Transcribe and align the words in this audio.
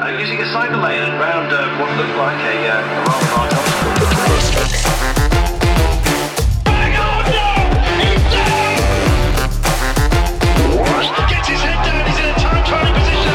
uh, 0.00 0.08
using 0.18 0.40
a 0.40 0.46
cycle 0.50 0.80
lane 0.80 1.12
around 1.20 1.52
uh, 1.52 1.78
what 1.78 1.94
looked 1.96 2.16
like 2.16 2.40
a, 2.40 2.68
uh, 2.68 2.80
a 2.80 3.04
rather 3.04 3.28
large 3.36 3.52
obstacle. 3.52 3.90
Gets 11.28 11.48
his 11.48 11.60
head 11.60 11.84
down, 11.84 12.06
he's 12.08 12.18
in 12.18 12.24
a 12.24 12.32
time 12.34 12.64
trialing 12.64 12.94
position. 12.98 13.34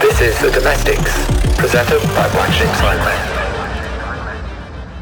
This 0.00 0.20
is 0.20 0.38
The 0.40 0.50
Domestiques, 0.50 1.14
presented 1.56 2.00
by 2.14 2.28
Black 2.32 2.52
Sheep 2.52 2.68
Cycling. 2.76 3.18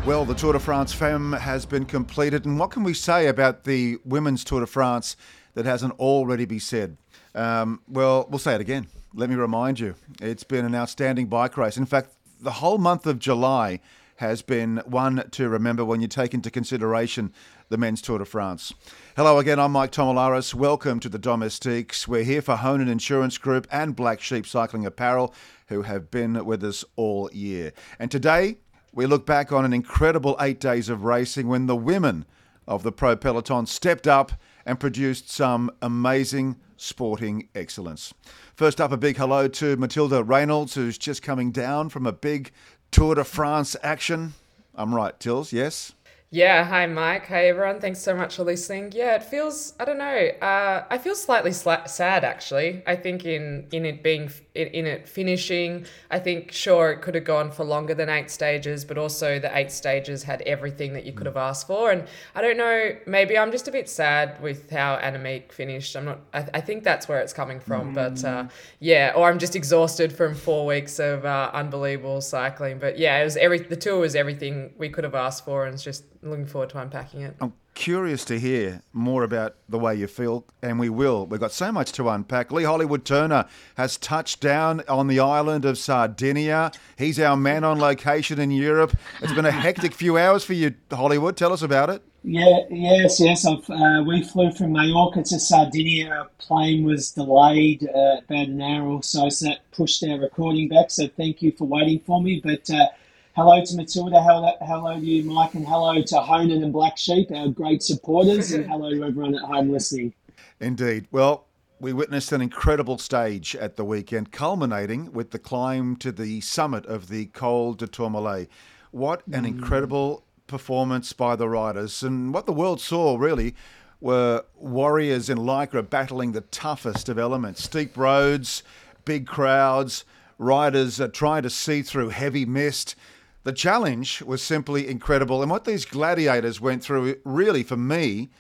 Well, 0.07 0.25
the 0.25 0.35
Tour 0.35 0.53
de 0.53 0.61
France 0.61 0.93
Femmes 0.93 1.35
has 1.41 1.67
been 1.67 1.85
completed, 1.85 2.47
and 2.47 2.59
what 2.59 2.71
can 2.71 2.85
we 2.85 2.95
say 2.95 3.27
about 3.27 3.65
the 3.65 3.99
women's 4.05 4.45
Tour 4.45 4.61
de 4.61 4.67
France 4.67 5.17
that 5.55 5.67
hasn't 5.67 5.99
already 5.99 6.45
been 6.45 6.61
said? 6.61 6.97
Um, 7.35 7.81
well, 7.89 8.27
we'll 8.31 8.39
say 8.39 8.55
it 8.55 8.61
again. 8.61 8.87
Let 9.13 9.29
me 9.29 9.35
remind 9.35 9.81
you, 9.81 9.97
it's 10.23 10.45
been 10.45 10.65
an 10.65 10.77
outstanding 10.77 11.27
bike 11.27 11.57
race. 11.57 11.77
In 11.77 11.85
fact, 11.85 12.11
the 12.41 12.53
whole 12.53 12.79
month 12.79 13.07
of 13.07 13.19
July 13.19 13.81
has 14.17 14.41
been 14.41 14.81
one 14.87 15.29
to 15.33 15.49
remember 15.49 15.85
when 15.85 16.01
you 16.01 16.07
take 16.07 16.33
into 16.33 16.49
consideration 16.49 17.33
the 17.71 17.77
men's 17.77 18.01
Tour 18.01 18.19
de 18.19 18.25
France. 18.25 18.73
Hello 19.17 19.41
again, 19.41 19.59
I'm 19.59 19.73
Mike 19.73 19.91
Tomalaris. 19.91 20.55
Welcome 20.55 21.01
to 21.01 21.09
the 21.09 21.19
Domestiques. 21.19 22.07
We're 22.07 22.23
here 22.23 22.41
for 22.41 22.55
Honan 22.55 22.87
Insurance 22.87 23.37
Group 23.37 23.67
and 23.73 23.97
Black 23.97 24.21
Sheep 24.21 24.47
Cycling 24.47 24.87
Apparel, 24.87 25.35
who 25.67 25.83
have 25.83 26.13
been 26.13 26.45
with 26.45 26.63
us 26.63 26.85
all 26.95 27.29
year. 27.33 27.73
And 27.99 28.13
today, 28.13 28.59
we 28.93 29.07
look 29.07 29.27
back 29.27 29.51
on 29.51 29.65
an 29.65 29.73
incredible 29.73 30.37
eight 30.41 30.61
days 30.61 30.89
of 30.89 31.03
racing 31.03 31.49
when 31.49 31.67
the 31.67 31.75
women 31.75 32.27
of 32.67 32.83
the 32.83 32.93
Pro 32.93 33.17
Peloton 33.17 33.67
stepped 33.67 34.07
up 34.07 34.33
and 34.65 34.79
produced 34.79 35.31
some 35.31 35.71
amazing 35.83 36.57
sporting 36.77 37.49
excellence. 37.55 38.15
First 38.55 38.81
up, 38.81 38.93
a 38.93 38.97
big 38.97 39.17
hello 39.17 39.49
to 39.49 39.77
Matilda 39.77 40.23
Reynolds, 40.23 40.75
who's 40.75 40.99
just 40.99 41.23
coming 41.23 41.51
down 41.51 41.89
from 41.89 42.07
a 42.07 42.13
big 42.13 42.53
Tour 42.91 43.15
de 43.15 43.25
France 43.25 43.77
action. 43.83 44.35
I'm 44.75 44.95
right, 44.95 45.19
Tills, 45.21 45.53
yes? 45.53 45.93
Yeah, 46.33 46.63
hi 46.65 46.87
Mike. 46.87 47.27
Hi 47.27 47.49
everyone. 47.49 47.81
Thanks 47.81 47.99
so 47.99 48.15
much 48.15 48.37
for 48.37 48.45
listening. 48.45 48.93
Yeah, 48.95 49.17
it 49.17 49.25
feels 49.25 49.75
I 49.81 49.85
don't 49.85 49.99
know. 49.99 50.29
Uh, 50.41 50.85
I 50.89 50.97
feel 50.97 51.17
slightly 51.17 51.51
sla- 51.51 51.89
sad 51.89 52.23
actually. 52.23 52.85
I 52.87 52.95
think 52.95 53.25
in 53.25 53.67
in 53.73 53.85
it 53.85 54.05
being 54.05 54.31
in, 54.55 54.69
in 54.69 54.87
it 54.87 55.09
finishing, 55.09 55.87
I 56.09 56.21
think 56.21 56.53
sure 56.53 56.93
it 56.93 57.03
could 57.03 57.17
have 57.17 57.25
gone 57.25 57.51
for 57.51 57.65
longer 57.65 57.95
than 57.95 58.09
eight 58.09 58.31
stages, 58.31 58.85
but 58.85 58.97
also 58.97 59.41
the 59.41 59.51
eight 59.59 59.73
stages 59.73 60.23
had 60.23 60.43
everything 60.43 60.93
that 60.93 61.05
you 61.05 61.13
could 61.13 61.27
have 61.27 61.37
asked 61.37 61.67
for. 61.67 61.91
And 61.91 62.07
I 62.37 62.43
don't 62.43 62.57
know. 62.57 62.93
Maybe 63.07 63.37
I'm 63.37 63.51
just 63.51 63.67
a 63.67 63.73
bit 63.73 63.89
sad 63.89 64.41
with 64.41 64.71
how 64.71 64.99
Annemiek 64.99 65.51
finished. 65.51 65.97
I'm 65.97 66.05
not. 66.05 66.21
I, 66.33 66.47
I 66.55 66.61
think 66.61 66.85
that's 66.85 67.09
where 67.09 67.19
it's 67.19 67.33
coming 67.33 67.59
from. 67.59 67.93
But 67.93 68.25
uh, 68.25 68.47
yeah, 68.79 69.15
or 69.17 69.29
I'm 69.29 69.41
just 69.41 69.57
exhausted 69.57 70.13
from 70.13 70.37
four 70.37 70.65
weeks 70.65 71.01
of 71.01 71.25
uh, 71.25 71.51
unbelievable 71.53 72.21
cycling. 72.21 72.79
But 72.79 73.01
yeah, 73.01 73.19
it 73.21 73.25
was 73.25 73.37
every 73.37 73.59
the 73.59 73.75
tour 73.75 73.99
was 73.99 74.15
everything 74.15 74.75
we 74.79 74.91
could 74.91 75.03
have 75.03 75.17
asked 75.17 75.45
for, 75.45 75.67
and 75.67 75.75
it's 75.75 75.83
just 75.83 76.05
looking 76.23 76.47
forward 76.47 76.71
to 76.71 76.79
unpacking 76.79 77.23
it. 77.23 77.37
I'm 77.41 77.53
curious 77.75 78.25
to 78.27 78.39
hear 78.39 78.83
more 78.93 79.23
about 79.23 79.55
the 79.69 79.79
way 79.79 79.95
you 79.95 80.07
feel, 80.07 80.45
and 80.63 80.79
we 80.79 80.89
will. 80.89 81.27
We've 81.27 81.41
got 81.41 81.53
so 81.53 81.73
much 81.73 81.93
to 81.93 82.09
unpack. 82.09 82.53
Lee 82.53 82.65
Hollywood 82.65 83.05
Turner 83.05 83.47
has 83.77 83.97
touched 83.97 84.41
down 84.41 84.83
on 84.89 85.07
the 85.07 85.21
island 85.21 85.65
of 85.65 85.79
Sardinia. 85.79 86.73
He's 86.99 87.19
our 87.19 87.37
man 87.37 87.65
on 87.65 87.79
location 87.79 88.39
in 88.39 88.51
Europe. 88.51 88.97
It's 89.23 89.33
been 89.33 89.47
a 89.47 89.51
hectic 89.67 89.95
few 89.95 90.19
hours 90.19 90.45
for 90.45 90.53
you, 90.53 90.75
Hollywood. 90.91 91.37
Tell 91.37 91.53
us 91.53 91.63
about 91.63 91.91
it. 91.91 92.03
Yeah, 92.23 92.65
yes, 92.69 93.19
yes. 93.19 93.47
I've, 93.47 93.69
uh, 93.71 94.05
we 94.07 94.23
flew 94.23 94.53
from 94.53 94.73
Mallorca 94.73 95.23
to 95.23 95.41
Sardinia. 95.41 96.11
Our 96.11 96.29
plane 96.37 96.85
was 96.85 97.13
delayed 97.13 97.89
uh, 97.89 98.17
about 98.19 98.49
an 98.49 98.61
hour 98.61 98.89
or 98.89 99.03
so, 99.03 99.31
so 99.31 99.47
that 99.47 99.61
pushed 99.73 100.05
our 100.05 100.19
recording 100.19 100.69
back. 100.69 100.91
So 100.91 101.09
thank 101.09 101.41
you 101.41 101.53
for 101.53 101.65
waiting 101.65 102.01
for 102.01 102.23
me. 102.23 102.43
But 102.45 102.69
uh, 102.69 102.89
hello 103.35 103.65
to 103.65 103.77
Matilda, 103.77 104.23
hello, 104.23 104.53
hello 104.61 104.95
to 104.99 105.05
you, 105.05 105.25
Mike, 105.25 105.55
and 105.55 105.67
hello 105.67 106.03
to 106.03 106.21
Honan 106.21 106.63
and 106.63 106.73
Black 106.73 106.97
Sheep, 106.97 107.31
our 107.31 107.49
great 107.49 107.83
supporters, 107.83 108.53
and 108.53 108.67
hello 108.67 108.91
to 108.91 109.05
everyone 109.05 109.35
at 109.35 109.43
home 109.43 109.71
listening. 109.71 110.13
Indeed. 110.61 111.07
Well, 111.11 111.47
we 111.79 111.93
witnessed 111.93 112.33
an 112.33 112.41
incredible 112.41 112.99
stage 112.99 113.57
at 113.57 113.77
the 113.77 113.85
weekend, 113.85 114.33
culminating 114.33 115.13
with 115.13 115.31
the 115.31 115.39
climb 115.39 115.97
to 115.97 116.13
the 116.13 116.41
summit 116.41 116.85
of 116.87 117.09
the 117.09 117.27
Col 117.27 117.75
de 117.75 117.87
Tourmalet. 117.87 118.49
What 118.91 119.23
an 119.33 119.45
mm. 119.45 119.49
incredible 119.49 120.25
performance 120.47 121.13
by 121.13 121.37
the 121.37 121.49
riders. 121.49 122.03
And 122.03 122.35
what 122.35 122.47
the 122.47 122.53
world 122.53 122.81
saw, 122.81 123.17
really, 123.17 123.55
were 124.01 124.45
warriors 124.57 125.31
in 125.31 125.39
Lycra 125.39 125.89
battling 125.89 126.33
the 126.33 126.41
toughest 126.43 127.09
of 127.09 127.19
elements 127.19 127.63
steep 127.63 127.97
roads, 127.97 128.63
big 129.05 129.27
crowds, 129.27 130.05
riders 130.39 131.01
trying 131.13 131.43
to 131.43 131.51
see 131.51 131.83
through 131.83 132.09
heavy 132.09 132.45
mist. 132.45 132.97
The 133.43 133.53
challenge 133.53 134.23
was 134.23 134.43
simply 134.43 134.89
incredible. 134.89 135.43
And 135.43 135.51
what 135.51 135.65
these 135.65 135.85
gladiators 135.85 136.61
went 136.61 136.83
through, 136.83 137.17
really, 137.25 137.63
for 137.63 137.77
me, 137.77 138.31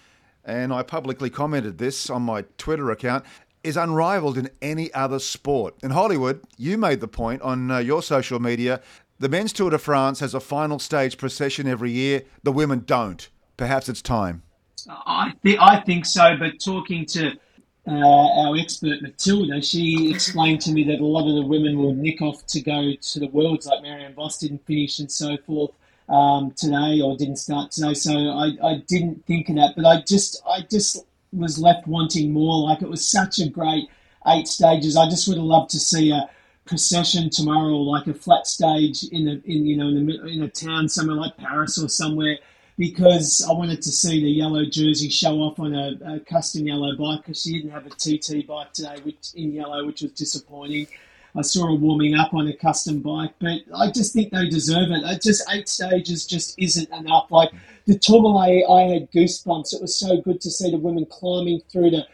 and 0.44 0.72
I 0.72 0.82
publicly 0.82 1.30
commented 1.30 1.78
this 1.78 2.10
on 2.10 2.22
my 2.22 2.44
Twitter 2.58 2.90
account, 2.90 3.24
is 3.62 3.76
unrivaled 3.76 4.38
in 4.38 4.50
any 4.62 4.92
other 4.94 5.18
sport. 5.18 5.74
In 5.82 5.90
Hollywood, 5.90 6.42
you 6.56 6.78
made 6.78 7.00
the 7.00 7.08
point 7.08 7.42
on 7.42 7.70
uh, 7.70 7.78
your 7.78 8.02
social 8.02 8.40
media 8.40 8.80
the 9.20 9.28
men's 9.28 9.52
Tour 9.52 9.68
de 9.68 9.78
France 9.78 10.20
has 10.20 10.32
a 10.32 10.40
final 10.40 10.78
stage 10.78 11.18
procession 11.18 11.68
every 11.68 11.90
year, 11.90 12.22
the 12.42 12.52
women 12.52 12.84
don't. 12.86 13.28
Perhaps 13.58 13.90
it's 13.90 14.00
time. 14.00 14.42
I, 14.88 15.34
th- 15.44 15.58
I 15.60 15.78
think 15.80 16.06
so, 16.06 16.38
but 16.38 16.58
talking 16.58 17.04
to 17.06 17.32
uh, 17.86 18.46
our 18.46 18.56
expert 18.56 19.02
Matilda, 19.02 19.60
she 19.62 20.10
explained 20.10 20.60
to 20.62 20.72
me 20.72 20.84
that 20.84 21.00
a 21.00 21.04
lot 21.04 21.28
of 21.28 21.34
the 21.34 21.46
women 21.46 21.78
will 21.78 21.94
nick 21.94 22.20
off 22.20 22.44
to 22.46 22.60
go 22.60 22.92
to 23.00 23.20
the 23.20 23.28
Worlds, 23.28 23.66
like 23.66 23.82
Marianne 23.82 24.14
Vos 24.14 24.38
didn't 24.38 24.64
finish 24.66 24.98
and 24.98 25.10
so 25.10 25.36
forth 25.38 25.70
um, 26.08 26.50
today, 26.52 27.00
or 27.00 27.16
didn't 27.16 27.36
start 27.36 27.70
today. 27.70 27.94
So 27.94 28.12
I, 28.12 28.52
I 28.62 28.82
didn't 28.86 29.24
think 29.26 29.48
of 29.48 29.56
that, 29.56 29.74
but 29.76 29.86
I 29.86 30.02
just 30.02 30.42
I 30.46 30.60
just 30.70 31.04
was 31.32 31.58
left 31.58 31.86
wanting 31.86 32.32
more. 32.32 32.68
Like 32.68 32.82
it 32.82 32.88
was 32.88 33.06
such 33.06 33.38
a 33.38 33.48
great 33.48 33.88
eight 34.26 34.46
stages. 34.46 34.96
I 34.96 35.08
just 35.08 35.26
would 35.28 35.38
have 35.38 35.46
loved 35.46 35.70
to 35.70 35.78
see 35.78 36.10
a 36.10 36.28
procession 36.66 37.30
tomorrow, 37.30 37.76
like 37.76 38.06
a 38.06 38.14
flat 38.14 38.46
stage 38.46 39.04
in 39.04 39.28
a 39.28 39.32
in 39.50 39.66
you 39.66 39.76
know 39.76 39.88
in, 39.88 40.10
in 40.28 40.42
a 40.42 40.48
town 40.48 40.88
somewhere 40.88 41.16
like 41.16 41.36
Paris 41.36 41.82
or 41.82 41.88
somewhere, 41.88 42.38
because 42.80 43.46
I 43.46 43.52
wanted 43.52 43.82
to 43.82 43.92
see 43.92 44.22
the 44.22 44.30
yellow 44.30 44.64
jersey 44.64 45.10
show 45.10 45.34
off 45.40 45.60
on 45.60 45.74
a, 45.74 46.14
a 46.14 46.20
custom 46.20 46.66
yellow 46.66 46.96
bike 46.96 47.20
because 47.20 47.42
she 47.42 47.52
didn't 47.52 47.72
have 47.72 47.84
a 47.84 47.90
TT 47.90 48.46
bike 48.46 48.72
today, 48.72 48.96
which 49.02 49.34
in 49.34 49.52
yellow, 49.52 49.84
which 49.84 50.00
was 50.00 50.12
disappointing. 50.12 50.86
I 51.36 51.42
saw 51.42 51.66
her 51.66 51.74
warming 51.74 52.14
up 52.14 52.32
on 52.32 52.48
a 52.48 52.56
custom 52.56 53.00
bike, 53.00 53.34
but 53.38 53.60
I 53.76 53.90
just 53.90 54.14
think 54.14 54.32
they 54.32 54.48
deserve 54.48 54.88
it. 54.92 55.22
just 55.22 55.44
eight 55.52 55.68
stages 55.68 56.26
just 56.26 56.58
isn't 56.58 56.90
enough. 56.90 57.30
Like 57.30 57.50
the 57.86 57.98
Tourmalet, 57.98 58.64
I 58.66 58.94
had 58.94 59.12
goosebumps. 59.12 59.74
It 59.74 59.82
was 59.82 59.94
so 59.94 60.18
good 60.22 60.40
to 60.40 60.50
see 60.50 60.70
the 60.70 60.78
women 60.78 61.04
climbing 61.04 61.60
through 61.70 61.90
the 61.90 62.06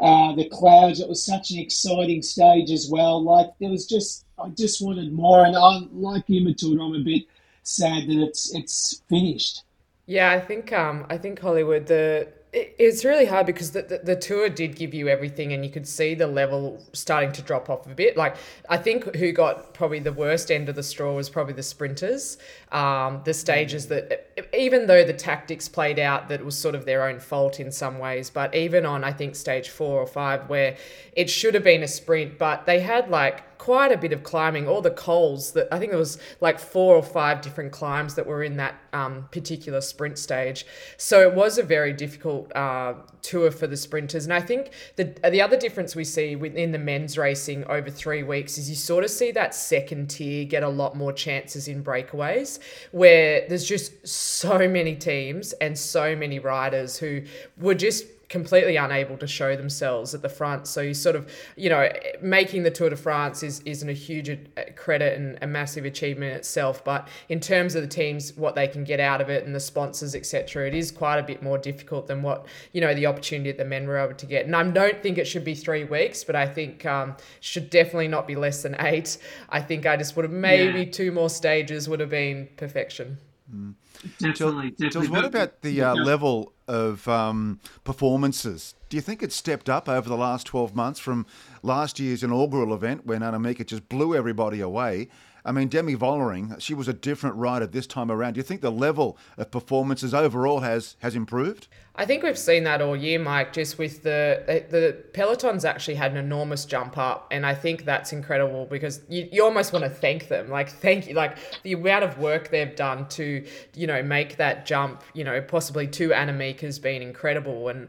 uh, 0.00 0.36
the 0.36 0.48
clouds. 0.50 1.00
It 1.00 1.08
was 1.08 1.24
such 1.24 1.50
an 1.50 1.58
exciting 1.58 2.22
stage 2.22 2.70
as 2.70 2.88
well. 2.88 3.20
Like 3.20 3.50
there 3.58 3.70
was 3.70 3.86
just, 3.86 4.24
I 4.38 4.50
just 4.50 4.80
wanted 4.80 5.12
more. 5.12 5.44
And 5.44 5.56
I, 5.56 5.80
like 5.90 6.28
you, 6.28 6.44
Matilda, 6.44 6.80
I'm 6.80 6.94
a 6.94 7.00
bit 7.00 7.24
sad 7.64 8.06
that 8.06 8.22
it's 8.22 8.54
it's 8.54 9.02
finished. 9.08 9.64
Yeah, 10.06 10.30
I 10.32 10.40
think 10.40 10.72
um, 10.72 11.06
I 11.08 11.16
think 11.16 11.40
Hollywood 11.40 11.86
the 11.86 12.28
it, 12.52 12.74
it's 12.78 13.04
really 13.04 13.24
hard 13.24 13.46
because 13.46 13.70
the, 13.70 13.82
the, 13.82 13.98
the 13.98 14.16
tour 14.16 14.48
did 14.48 14.76
give 14.76 14.92
you 14.92 15.08
everything 15.08 15.52
and 15.52 15.64
you 15.64 15.70
could 15.70 15.86
see 15.86 16.14
the 16.14 16.26
level 16.26 16.84
starting 16.92 17.32
to 17.32 17.42
drop 17.42 17.70
off 17.70 17.86
a 17.86 17.94
bit. 17.94 18.16
Like 18.16 18.36
i 18.68 18.76
think 18.76 19.14
who 19.16 19.32
got 19.32 19.74
probably 19.74 20.00
the 20.00 20.12
worst 20.12 20.50
end 20.50 20.68
of 20.68 20.74
the 20.74 20.82
straw 20.82 21.14
was 21.14 21.30
probably 21.30 21.54
the 21.54 21.62
sprinters 21.62 22.36
um, 22.72 23.20
the 23.24 23.34
stages 23.34 23.86
that 23.88 24.31
even 24.54 24.86
though 24.86 25.04
the 25.04 25.12
tactics 25.12 25.68
played 25.68 25.98
out 25.98 26.28
that 26.28 26.44
was 26.44 26.56
sort 26.56 26.74
of 26.74 26.84
their 26.84 27.06
own 27.08 27.18
fault 27.18 27.60
in 27.60 27.70
some 27.70 27.98
ways 27.98 28.30
but 28.30 28.54
even 28.54 28.86
on 28.86 29.04
i 29.04 29.12
think 29.12 29.34
stage 29.34 29.68
four 29.68 30.00
or 30.00 30.06
five 30.06 30.48
where 30.48 30.76
it 31.14 31.28
should 31.28 31.54
have 31.54 31.64
been 31.64 31.82
a 31.82 31.88
sprint 31.88 32.38
but 32.38 32.66
they 32.66 32.80
had 32.80 33.08
like 33.08 33.42
quite 33.62 33.92
a 33.92 33.96
bit 33.96 34.12
of 34.12 34.24
climbing. 34.24 34.66
All 34.66 34.82
the 34.82 34.90
cols 34.90 35.52
that 35.52 35.68
I 35.70 35.78
think 35.78 35.92
it 35.92 35.96
was 35.96 36.18
like 36.40 36.58
four 36.58 36.96
or 36.96 37.02
five 37.02 37.42
different 37.42 37.70
climbs 37.70 38.16
that 38.16 38.26
were 38.26 38.42
in 38.42 38.56
that 38.56 38.74
um, 38.92 39.28
particular 39.30 39.80
sprint 39.80 40.18
stage. 40.18 40.66
So 40.96 41.20
it 41.20 41.32
was 41.32 41.58
a 41.58 41.62
very 41.62 41.92
difficult 41.92 42.50
uh, 42.56 42.94
tour 43.22 43.52
for 43.52 43.68
the 43.68 43.76
sprinters. 43.76 44.24
And 44.24 44.34
I 44.34 44.40
think 44.40 44.72
the 44.96 45.14
the 45.30 45.40
other 45.40 45.56
difference 45.56 45.94
we 45.94 46.02
see 46.02 46.34
within 46.34 46.72
the 46.72 46.78
men's 46.80 47.16
racing 47.16 47.64
over 47.66 47.88
three 47.88 48.24
weeks 48.24 48.58
is 48.58 48.68
you 48.68 48.74
sort 48.74 49.04
of 49.04 49.10
see 49.12 49.30
that 49.30 49.54
second 49.54 50.10
tier 50.10 50.44
get 50.44 50.64
a 50.64 50.68
lot 50.68 50.96
more 50.96 51.12
chances 51.12 51.68
in 51.68 51.84
breakaways, 51.84 52.58
where 52.90 53.46
there's 53.48 53.64
just 53.64 54.08
so 54.08 54.31
many 54.68 54.96
teams 54.96 55.52
and 55.54 55.78
so 55.78 56.16
many 56.16 56.38
riders 56.38 56.98
who 56.98 57.22
were 57.58 57.74
just 57.74 58.04
completely 58.32 58.76
unable 58.76 59.18
to 59.18 59.26
show 59.26 59.54
themselves 59.54 60.14
at 60.14 60.22
the 60.22 60.28
front. 60.28 60.66
So 60.66 60.80
you 60.80 60.94
sort 60.94 61.16
of, 61.16 61.30
you 61.54 61.68
know, 61.68 61.86
making 62.22 62.62
the 62.62 62.70
Tour 62.70 62.88
de 62.88 62.96
France 62.96 63.42
is 63.42 63.60
isn't 63.60 63.88
a 63.88 63.92
huge 63.92 64.30
credit 64.74 65.18
and 65.18 65.38
a 65.42 65.46
massive 65.46 65.84
achievement 65.84 66.34
itself. 66.34 66.82
But 66.82 67.08
in 67.28 67.40
terms 67.40 67.74
of 67.74 67.82
the 67.82 67.88
teams, 67.88 68.32
what 68.32 68.54
they 68.54 68.66
can 68.66 68.84
get 68.84 69.00
out 69.00 69.20
of 69.20 69.28
it 69.28 69.44
and 69.44 69.54
the 69.54 69.60
sponsors, 69.60 70.14
etc., 70.14 70.66
it 70.66 70.74
is 70.74 70.90
quite 70.90 71.18
a 71.18 71.22
bit 71.22 71.42
more 71.42 71.58
difficult 71.58 72.06
than 72.06 72.22
what 72.22 72.46
you 72.72 72.80
know 72.80 72.94
the 72.94 73.04
opportunity 73.04 73.50
that 73.50 73.58
the 73.58 73.66
men 73.66 73.86
were 73.86 73.98
able 73.98 74.14
to 74.14 74.26
get. 74.26 74.46
And 74.46 74.56
I 74.56 74.62
don't 74.62 75.02
think 75.02 75.18
it 75.18 75.26
should 75.26 75.44
be 75.44 75.54
three 75.54 75.84
weeks, 75.84 76.24
but 76.24 76.34
I 76.34 76.46
think 76.46 76.86
um, 76.86 77.16
should 77.40 77.68
definitely 77.68 78.08
not 78.08 78.26
be 78.26 78.34
less 78.34 78.62
than 78.62 78.76
eight. 78.80 79.18
I 79.50 79.60
think 79.60 79.84
I 79.84 79.98
just 79.98 80.16
would 80.16 80.24
have 80.24 80.32
maybe 80.32 80.84
yeah. 80.84 80.90
two 80.90 81.12
more 81.12 81.28
stages 81.28 81.86
would 81.86 82.00
have 82.00 82.10
been 82.10 82.48
perfection. 82.56 83.18
Mm. 83.54 83.74
Definitely, 84.18 84.70
definitely. 84.70 85.08
what 85.08 85.24
about 85.24 85.62
the 85.62 85.80
uh, 85.82 85.94
level 85.94 86.52
of 86.66 87.06
um, 87.06 87.60
performances? 87.84 88.74
Do 88.88 88.96
you 88.96 89.00
think 89.00 89.22
it's 89.22 89.36
stepped 89.36 89.68
up 89.68 89.88
over 89.88 90.08
the 90.08 90.16
last 90.16 90.46
12 90.46 90.74
months 90.74 90.98
from 90.98 91.26
last 91.62 92.00
year's 92.00 92.22
inaugural 92.22 92.74
event 92.74 93.06
when 93.06 93.20
Annemiek 93.20 93.64
just 93.66 93.88
blew 93.88 94.14
everybody 94.14 94.60
away? 94.60 95.08
I 95.44 95.52
mean, 95.52 95.68
Demi 95.68 95.96
Vollering, 95.96 96.60
she 96.60 96.72
was 96.74 96.88
a 96.88 96.92
different 96.92 97.36
rider 97.36 97.66
this 97.66 97.86
time 97.86 98.10
around. 98.10 98.34
Do 98.34 98.38
you 98.38 98.44
think 98.44 98.60
the 98.60 98.70
level 98.70 99.18
of 99.36 99.50
performances 99.50 100.14
overall 100.14 100.60
has 100.60 100.96
has 101.00 101.16
improved? 101.16 101.68
I 101.94 102.06
think 102.06 102.22
we've 102.22 102.38
seen 102.38 102.64
that 102.64 102.80
all 102.80 102.96
year, 102.96 103.18
Mike. 103.18 103.52
Just 103.52 103.76
with 103.76 104.02
the 104.02 104.64
the 104.70 104.96
pelotons 105.12 105.68
actually 105.68 105.96
had 105.96 106.12
an 106.12 106.16
enormous 106.16 106.64
jump 106.64 106.96
up, 106.96 107.28
and 107.30 107.44
I 107.44 107.54
think 107.54 107.84
that's 107.84 108.14
incredible 108.14 108.64
because 108.64 109.02
you, 109.10 109.28
you 109.30 109.44
almost 109.44 109.74
want 109.74 109.84
to 109.84 109.90
thank 109.90 110.28
them, 110.28 110.48
like 110.48 110.70
thank 110.70 111.06
you, 111.06 111.14
like 111.14 111.36
the 111.64 111.74
amount 111.74 112.04
of 112.04 112.16
work 112.16 112.48
they've 112.48 112.74
done 112.74 113.08
to 113.10 113.44
you 113.74 113.86
know 113.86 114.02
make 114.02 114.38
that 114.38 114.64
jump, 114.64 115.02
you 115.12 115.22
know, 115.22 115.42
possibly 115.42 115.86
to 115.88 116.08
Annemiek 116.10 116.60
has 116.60 116.78
been 116.78 117.02
incredible, 117.02 117.68
and 117.68 117.88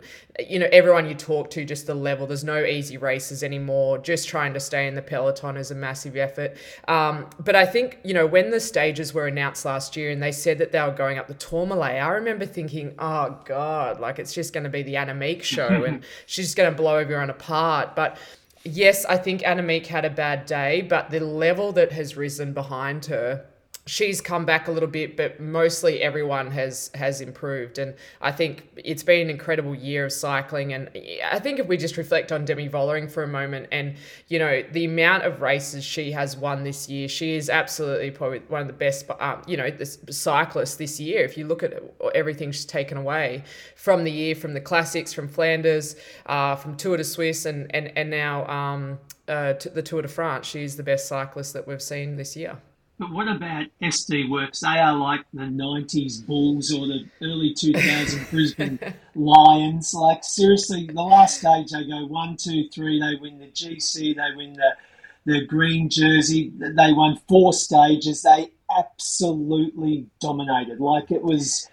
you 0.50 0.60
know 0.60 0.68
everyone 0.74 1.08
you 1.08 1.16
talk 1.16 1.50
to, 1.52 1.64
just 1.64 1.88
the 1.88 1.96
level. 1.96 2.28
There's 2.28 2.44
no 2.44 2.62
easy 2.62 2.98
races 2.98 3.42
anymore. 3.42 4.00
Just 4.00 4.28
trying 4.28 4.54
to 4.54 4.60
stay 4.60 4.86
in 4.86 4.96
the 4.96 5.02
peloton 5.02 5.56
is 5.56 5.72
a 5.72 5.76
massive 5.76 6.18
effort. 6.18 6.58
Um, 6.90 7.30
but 7.40 7.56
I 7.56 7.66
think 7.66 8.00
you 8.04 8.14
know 8.14 8.28
when 8.28 8.52
the 8.52 8.60
stages 8.60 9.14
were 9.14 9.28
announced 9.28 9.64
last 9.64 9.96
year 9.96 10.12
and 10.12 10.22
they 10.22 10.34
said 10.34 10.58
that 10.58 10.74
they 10.74 10.82
were 10.82 10.92
going 10.92 11.18
up 11.18 11.28
the 11.28 11.36
Tourmalet, 11.36 12.04
I 12.04 12.10
remember 12.10 12.46
thinking, 12.46 12.96
oh 13.00 13.40
god 13.46 13.93
Like 14.00 14.20
it's 14.20 14.34
just 14.34 14.54
going 14.54 14.64
to 14.64 14.70
be 14.70 14.84
the 14.84 14.96
Annemiek 14.96 15.44
show 15.56 15.84
and 15.84 16.04
she's 16.26 16.56
going 16.56 16.72
to 16.72 16.76
blow 16.76 16.98
everyone 16.98 17.30
apart. 17.30 17.96
But 17.96 18.18
yes, 18.64 19.06
I 19.06 19.18
think 19.18 19.42
Annemiek 19.42 19.88
had 19.88 20.06
a 20.06 20.10
bad 20.10 20.46
day, 20.46 20.82
but 20.82 21.10
the 21.10 21.20
level 21.20 21.72
that 21.74 21.92
has 21.92 22.18
risen 22.18 22.54
behind 22.54 23.06
her 23.06 23.46
she's 23.86 24.22
come 24.22 24.46
back 24.46 24.68
a 24.68 24.72
little 24.72 24.88
bit, 24.88 25.18
but 25.18 25.40
mostly 25.40 26.02
everyone 26.02 26.52
has 26.52 26.90
has 26.96 27.22
improved. 27.22 27.78
And 27.78 27.96
I 28.22 28.32
think 28.32 28.70
it's 28.78 29.04
been 29.04 29.22
an 29.22 29.30
incredible 29.30 29.76
year 29.76 30.06
of 30.06 30.14
cycling. 30.14 30.74
And 30.74 30.90
I 31.30 31.40
think 31.40 31.60
if 31.60 31.68
we 31.68 31.78
just 31.78 31.98
reflect 31.98 32.32
on 32.32 32.46
Demi 32.46 32.70
Vollering 32.70 33.12
for 33.12 33.24
a 33.24 33.28
moment, 33.28 33.68
and 33.72 33.96
you 34.28 34.40
know 34.40 34.64
the 34.72 34.86
amount 34.86 35.24
of 35.24 35.42
races 35.42 35.84
she 35.84 36.12
has 36.12 36.38
won 36.38 36.64
this 36.64 36.90
year, 36.90 37.08
she 37.08 37.36
is 37.36 37.50
absolutely 37.50 38.12
probably 38.12 38.40
one 38.48 38.62
of 38.62 38.68
the 38.68 38.74
best, 38.74 39.10
um, 39.20 39.42
you 39.48 39.58
know, 39.58 39.70
the 39.70 39.86
cyclists 39.86 40.76
this 40.76 41.00
year. 41.00 41.24
If 41.24 41.38
you 41.38 41.46
look 41.46 41.64
at 41.64 41.74
everything 42.16 42.52
she's 42.52 42.66
taken 42.66 42.98
away 42.98 43.44
from 43.76 44.04
the 44.04 44.12
year, 44.12 44.36
from 44.36 44.54
the 44.54 44.62
classics, 44.62 45.12
from 45.12 45.28
Flanders, 45.28 45.96
uh, 46.26 46.56
from 46.56 46.78
Tour 46.78 46.98
de 46.98 47.04
Suisse, 47.04 47.46
and 47.46 47.74
and 47.76 47.92
and 47.98 48.10
now 48.10 48.48
um, 48.48 49.00
uh, 49.28 49.54
the 49.74 49.82
Tour 49.82 50.04
de 50.04 50.08
France, 50.08 50.48
she's 50.48 50.78
the 50.78 50.84
best 50.84 51.08
cyclist 51.08 51.54
that 51.54 51.68
we've 51.68 51.82
seen 51.82 52.16
this 52.16 52.38
year. 52.38 52.58
But 53.00 53.12
what 53.12 53.28
about 53.28 53.66
SD 53.82 54.30
Worx? 54.30 54.60
They 54.60 54.80
are 54.80 54.96
like 54.96 55.26
the 55.34 55.44
90s 55.44 56.26
Bulls 56.26 56.72
or 56.72 56.86
the 56.88 57.06
early 57.22 57.54
2000 57.54 58.28
Brisbane 58.32 58.80
Lions. 59.16 59.94
Like, 59.94 60.24
seriously, 60.24 60.86
the 60.86 61.02
last 61.02 61.40
stage 61.40 61.72
they 61.72 61.86
go 61.86 62.06
one, 62.06 62.38
two, 62.38 62.70
three, 62.70 63.02
they 63.02 63.16
win 63.20 63.40
the 63.40 63.48
GC, 63.48 64.16
they 64.16 64.36
win 64.36 64.54
the, 64.54 64.76
the 65.26 65.46
green 65.46 65.90
jersey. 65.90 66.54
They 66.56 66.94
won 66.94 67.20
four 67.28 67.52
stages. 67.52 68.22
They 68.22 68.52
absolutely 68.78 70.06
dominated. 70.20 70.80
Like, 70.80 71.12
it 71.12 71.22
was. 71.22 71.70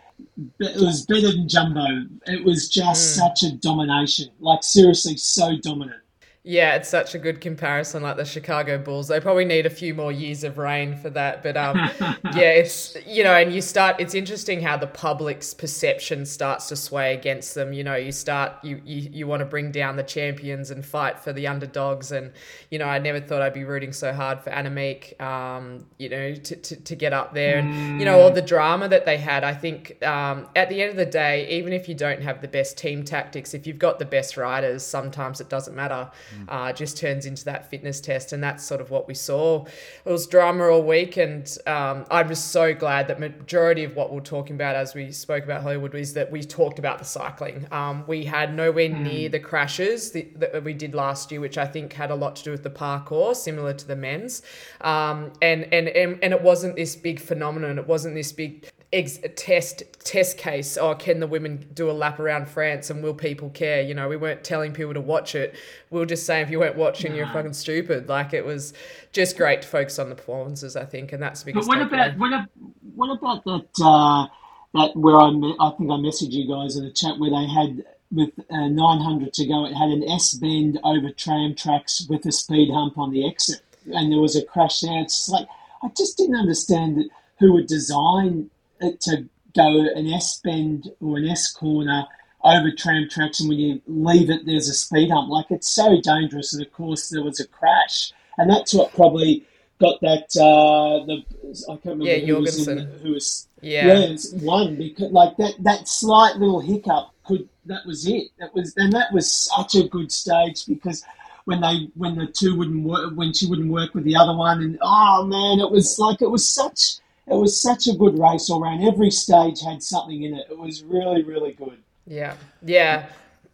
It 0.59 0.77
was 0.77 1.07
better 1.07 1.33
than 1.33 1.49
Jumbo. 1.49 1.87
It 2.27 2.45
was 2.45 2.69
just 2.69 3.19
mm. 3.19 3.23
such 3.23 3.43
a 3.43 3.57
domination. 3.57 4.29
Like 4.39 4.63
seriously, 4.63 5.17
so 5.17 5.57
dominant. 5.63 6.00
Yeah, 6.43 6.77
it's 6.77 6.89
such 6.89 7.15
a 7.15 7.19
good 7.19 7.43
comparison, 7.43 8.03
like 8.03 8.17
the 8.17 8.25
Chicago 8.25 8.79
Bulls. 8.79 9.09
They 9.09 9.21
probably 9.21 9.45
need 9.45 9.67
a 9.67 9.71
few 9.71 9.93
more 9.93 10.11
years 10.11 10.43
of 10.43 10.57
reign 10.57 10.97
for 10.97 11.11
that, 11.11 11.43
but 11.43 11.55
um, 11.55 11.77
yeah, 12.35 12.53
it's 12.53 12.97
you 13.07 13.23
know, 13.23 13.35
and 13.35 13.53
you 13.53 13.61
start. 13.61 13.97
It's 13.99 14.15
interesting 14.15 14.63
how 14.63 14.79
the 14.79 14.87
public's 14.87 15.53
perception 15.53 16.25
starts 16.25 16.69
to 16.69 16.77
sway 16.77 17.13
against 17.13 17.55
them. 17.55 17.75
You 17.75 17.85
know, 17.85 17.95
you 17.95 18.11
start 18.11 18.55
you 18.65 18.81
you, 18.87 19.11
you 19.13 19.27
want 19.27 19.41
to 19.41 19.45
bring 19.45 19.71
down 19.71 19.97
the 19.97 20.03
champions 20.03 20.71
and 20.71 20.83
fight 20.83 21.19
for 21.19 21.35
the 21.35 21.47
underdogs, 21.47 22.11
and 22.11 22.33
you 22.71 22.79
know, 22.79 22.87
I 22.87 22.99
never 22.99 23.21
thought 23.21 23.43
I'd 23.43 23.53
be 23.53 23.65
rooting 23.65 23.93
so 23.93 24.11
hard 24.11 24.41
for 24.41 24.49
Annemiek. 24.49 25.21
Um, 25.21 25.85
you 25.99 26.09
know, 26.09 26.35
to, 26.35 26.57
to, 26.57 26.77
to 26.77 26.97
get 26.97 27.13
up 27.13 27.35
there, 27.35 27.59
and 27.59 28.01
you 28.01 28.07
know, 28.07 28.19
all 28.19 28.31
the 28.31 28.41
drama 28.41 28.89
that 28.89 29.05
they 29.05 29.19
had. 29.19 29.45
I 29.45 29.53
think 29.53 30.03
um, 30.03 30.49
at 30.57 30.71
the 30.71 30.81
end 30.81 30.93
of 30.93 30.97
the 30.97 31.05
day, 31.05 31.51
even 31.51 31.75
if 31.75 31.87
you 31.87 31.95
don't 31.95 32.23
have 32.23 32.41
the 32.41 32.49
best 32.49 32.79
team 32.79 33.05
tactics, 33.05 33.53
if 33.53 33.67
you've 33.67 33.79
got 33.79 33.99
the 33.99 34.07
best 34.07 34.39
riders, 34.39 34.83
sometimes 34.83 35.43
it 35.43 35.51
doesn't 35.51 35.77
matter 35.77 36.11
uh, 36.49 36.73
just 36.73 36.97
turns 36.97 37.27
into 37.27 37.45
that 37.45 37.71
fitness 37.71 38.01
test. 38.01 38.33
And 38.33 38.43
that's 38.43 38.65
sort 38.65 38.81
of 38.81 38.91
what 38.91 39.09
we 39.09 39.15
saw. 39.15 39.65
It 40.05 40.11
was 40.11 40.27
drama 40.27 40.69
all 40.69 40.83
week. 40.83 41.17
And 41.17 41.47
um, 41.67 42.05
I'm 42.11 42.29
just 42.29 42.49
so 42.49 42.75
glad 42.75 43.09
that 43.09 43.21
majority 43.21 43.85
of 43.85 43.97
what 43.97 44.13
we're 44.13 44.21
talking 44.21 44.57
about 44.57 44.77
as 44.77 44.95
we 44.95 45.13
spoke 45.13 45.45
about 45.45 45.63
Hollywood 45.63 45.95
is 45.95 46.15
that 46.15 46.31
we 46.31 46.43
talked 46.43 46.79
about 46.79 46.99
the 46.99 47.05
cycling. 47.05 47.67
Um, 47.71 48.05
we 48.07 48.25
had 48.25 48.55
nowhere 48.55 48.89
mm. 48.89 49.01
near 49.01 49.29
the 49.29 49.41
crashes 49.41 50.13
that, 50.13 50.41
that, 50.41 50.65
we 50.65 50.75
did 50.75 50.95
last 50.95 51.31
year, 51.31 51.41
which 51.41 51.59
I 51.59 51.67
think 51.67 51.93
had 51.93 52.11
a 52.11 52.15
lot 52.15 52.37
to 52.37 52.45
do 52.45 52.51
with 52.51 52.63
the 52.63 52.71
parcours, 52.71 53.43
similar 53.43 53.73
to 53.73 53.87
the 53.87 53.97
men's. 53.97 54.43
Um, 54.81 55.33
and, 55.41 55.65
and, 55.73 55.89
and, 55.89 56.19
and 56.23 56.33
it 56.33 56.43
wasn't 56.43 56.77
this 56.77 56.97
big 56.97 57.21
phenomenon. 57.21 57.79
It 57.79 57.87
wasn't 57.87 58.15
this 58.15 58.33
big 58.33 58.71
ex- 58.93 59.19
test 59.37 59.83
test 60.05 60.39
case. 60.39 60.77
Oh, 60.77 60.95
can 60.95 61.21
the 61.21 61.27
women 61.27 61.69
do 61.75 61.91
a 61.91 61.93
lap 61.93 62.19
around 62.19 62.49
France 62.49 62.91
and 62.91 63.03
will 63.03 63.15
people 63.15 63.51
care? 63.51 63.83
You 63.83 63.95
know, 63.95 64.09
we 64.09 64.17
weren't 64.17 64.45
telling 64.45 64.73
people 64.73 64.95
to 64.95 65.01
watch 65.01 65.35
it. 65.35 65.55
We 65.91 65.99
were 65.99 66.07
just 66.07 66.27
saying 66.27 66.45
if 66.45 66.51
you 66.51 66.59
weren't 66.59 66.77
watching, 66.77 67.15
you're 67.15 67.27
fucking 67.29 67.53
stupid. 67.53 68.09
Like 68.09 68.33
it 68.33 68.45
was 68.45 68.73
just 69.13 69.37
great 69.37 69.63
to 69.63 69.69
focus 69.69 69.99
on 69.99 70.09
the 70.09 70.15
performances, 70.15 70.77
I 70.77 70.85
think, 70.85 71.13
and 71.13 71.23
that's 71.23 71.43
because. 71.43 71.67
But 71.67 71.79
what 71.79 71.87
about 71.87 72.19
what, 72.19 72.49
what 72.95 73.17
about 73.17 73.45
that? 73.45 73.85
Uh, 73.85 74.27
that 74.75 74.97
where 74.97 75.17
I 75.17 75.29
I 75.29 75.71
think 75.77 75.91
I 75.91 75.95
messaged 75.95 76.33
you 76.33 76.49
guys 76.49 76.77
in 76.77 76.85
the 76.85 76.93
chat 76.93 77.19
where 77.19 77.31
they 77.31 77.47
had 77.47 77.85
with 78.13 78.31
uh, 78.51 78.69
900 78.69 79.33
to 79.33 79.47
go, 79.47 79.67
it 79.67 79.75
had 79.75 79.89
an 79.89 80.03
S 80.09 80.35
bend 80.35 80.81
over 80.83 81.13
tram 81.13 81.55
tracks 81.55 82.07
with 82.09 82.27
a 82.27 82.33
speed 82.33 82.73
hump 82.73 82.99
on 82.99 83.13
the 83.13 83.27
exit, 83.27 83.61
and 83.87 84.11
there 84.11 84.21
was 84.21 84.37
a 84.37 84.45
crash 84.45 84.81
there. 84.81 85.01
It's 85.01 85.29
like 85.29 85.47
I 85.83 85.89
just 85.97 86.17
didn't 86.17 86.37
understand 86.37 86.97
that 86.97 87.09
who 87.39 87.53
would 87.55 87.67
design 87.67 88.51
to 88.81 89.29
go 89.55 89.87
an 89.95 90.07
S 90.13 90.41
bend 90.43 90.91
or 91.01 91.19
an 91.19 91.29
S 91.29 91.53
corner 91.53 92.05
over 92.43 92.71
tram 92.71 93.09
tracks, 93.09 93.41
and 93.41 93.49
when 93.49 93.59
you 93.59 93.83
leave 93.87 94.31
it, 94.31 94.47
there's 94.47 94.69
a 94.69 94.75
speed 94.75 95.11
hump. 95.11 95.29
Like 95.29 95.47
it's 95.51 95.69
so 95.69 96.01
dangerous, 96.01 96.55
and 96.55 96.65
of 96.65 96.73
course 96.73 97.09
there 97.09 97.23
was 97.23 97.41
a 97.41 97.47
crash, 97.47 98.13
and 98.39 98.51
that's 98.51 98.73
what 98.73 98.95
probably 98.95 99.45
got 99.81 100.01
that. 100.01 100.37
Uh, 100.37 101.05
the 101.07 101.25
I 101.69 101.73
can't 101.73 101.85
remember 101.85 102.05
yeah, 102.07 102.19
who 102.19 102.27
Jorgensen. 102.27 102.77
was, 102.77 102.85
in, 102.85 103.01
who 103.01 103.13
was 103.13 103.49
yeah, 103.61 103.99
yeah 103.99 104.17
one 104.41 104.77
because 104.77 105.11
like 105.11 105.37
that 105.37 105.55
that 105.61 105.89
slight 105.89 106.37
little 106.37 106.61
hiccup 106.61 107.11
could 107.25 107.49
that 107.67 107.85
was 107.87 108.07
it. 108.07 108.29
That 108.39 108.55
was 108.55 108.75
and 108.77 108.93
that 108.93 109.13
was 109.13 109.31
such 109.31 109.75
a 109.75 109.89
good 109.89 110.11
stage 110.11 110.67
because 110.67 111.05
when 111.45 111.61
they 111.61 111.89
when 111.95 112.17
the 112.17 112.27
two 112.27 112.57
wouldn't 112.57 112.85
work 112.85 113.13
when 113.15 113.33
she 113.33 113.47
wouldn't 113.47 113.71
work 113.71 113.95
with 113.95 114.05
the 114.05 114.17
other 114.17 114.35
one 114.35 114.63
and 114.63 114.79
oh 114.83 115.25
man 115.25 115.59
it 115.59 115.71
was 115.71 115.99
like 115.99 116.23
it 116.23 116.31
was 116.31 116.49
such 116.49 117.00
it 117.27 117.35
was 117.35 117.61
such 117.61 117.87
a 117.87 117.93
good 117.95 118.19
race 118.19 118.51
all 118.51 118.63
around. 118.63 118.83
Every 118.83 119.11
stage 119.11 119.61
had 119.63 119.83
something 119.83 120.23
in 120.23 120.35
it. 120.35 120.47
It 120.51 120.59
was 120.59 120.83
really, 120.83 121.23
really 121.23 121.53
good. 121.53 121.79
Yeah, 122.07 122.35
yeah. 122.65 123.07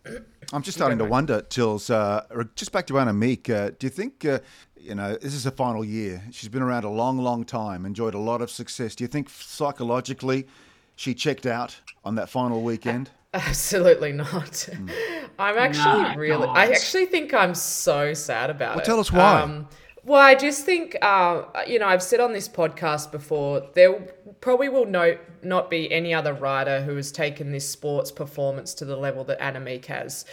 I'm 0.52 0.62
just 0.62 0.78
starting 0.78 0.99
to 0.99 1.04
wonder, 1.04 1.42
Tills, 1.42 1.90
uh, 1.90 2.25
just 2.54 2.70
back 2.70 2.87
to 2.87 2.94
Annemiek, 2.94 3.50
uh, 3.50 3.70
do 3.78 3.87
you 3.87 3.90
think, 3.90 4.25
uh, 4.25 4.38
you 4.76 4.94
know, 4.94 5.16
this 5.16 5.35
is 5.35 5.44
her 5.44 5.50
final 5.50 5.85
year? 5.85 6.23
She's 6.30 6.49
been 6.49 6.62
around 6.62 6.85
a 6.85 6.90
long, 6.90 7.18
long 7.18 7.44
time, 7.44 7.85
enjoyed 7.85 8.14
a 8.14 8.18
lot 8.18 8.40
of 8.40 8.50
success. 8.50 8.94
Do 8.94 9.02
you 9.02 9.08
think 9.08 9.28
psychologically 9.28 10.46
she 10.94 11.14
checked 11.14 11.46
out 11.46 11.76
on 12.04 12.14
that 12.14 12.28
final 12.28 12.62
weekend? 12.62 13.11
Absolutely 13.35 14.12
not. 14.12 14.52
Mm. 14.52 14.90
I'm 15.38 15.58
actually 15.58 16.02
no, 16.02 16.14
really, 16.14 16.49
I 16.49 16.66
actually 16.66 17.06
think 17.06 17.35
I'm 17.35 17.54
so 17.54 18.14
sad 18.14 18.49
about 18.49 18.73
it. 18.73 18.76
well, 18.76 18.82
it. 18.82 18.87
Tell 18.87 19.00
us 19.00 19.12
why. 19.12 19.40
Um, 19.42 19.68
well, 20.07 20.23
I 20.23 20.37
just 20.37 20.65
think, 20.65 20.97
uh, 21.03 21.43
you 21.67 21.81
know, 21.81 21.89
I've 21.89 22.03
said 22.03 22.21
on 22.21 22.33
this 22.33 22.49
podcast 22.49 23.11
before, 23.11 23.69
there 23.75 23.93
probably 24.41 24.69
will 24.69 24.87
no, 24.87 25.19
not 25.43 25.69
be 25.69 25.91
any 25.93 26.15
other 26.15 26.33
rider 26.33 26.83
who 26.83 26.95
has 26.95 27.11
taken 27.11 27.51
this 27.51 27.69
sports 27.69 28.13
performance 28.13 28.73
to 28.75 28.85
the 28.85 28.97
level 28.97 29.25
that 29.25 29.41
Annemiek 29.41 29.87
has. 29.87 30.25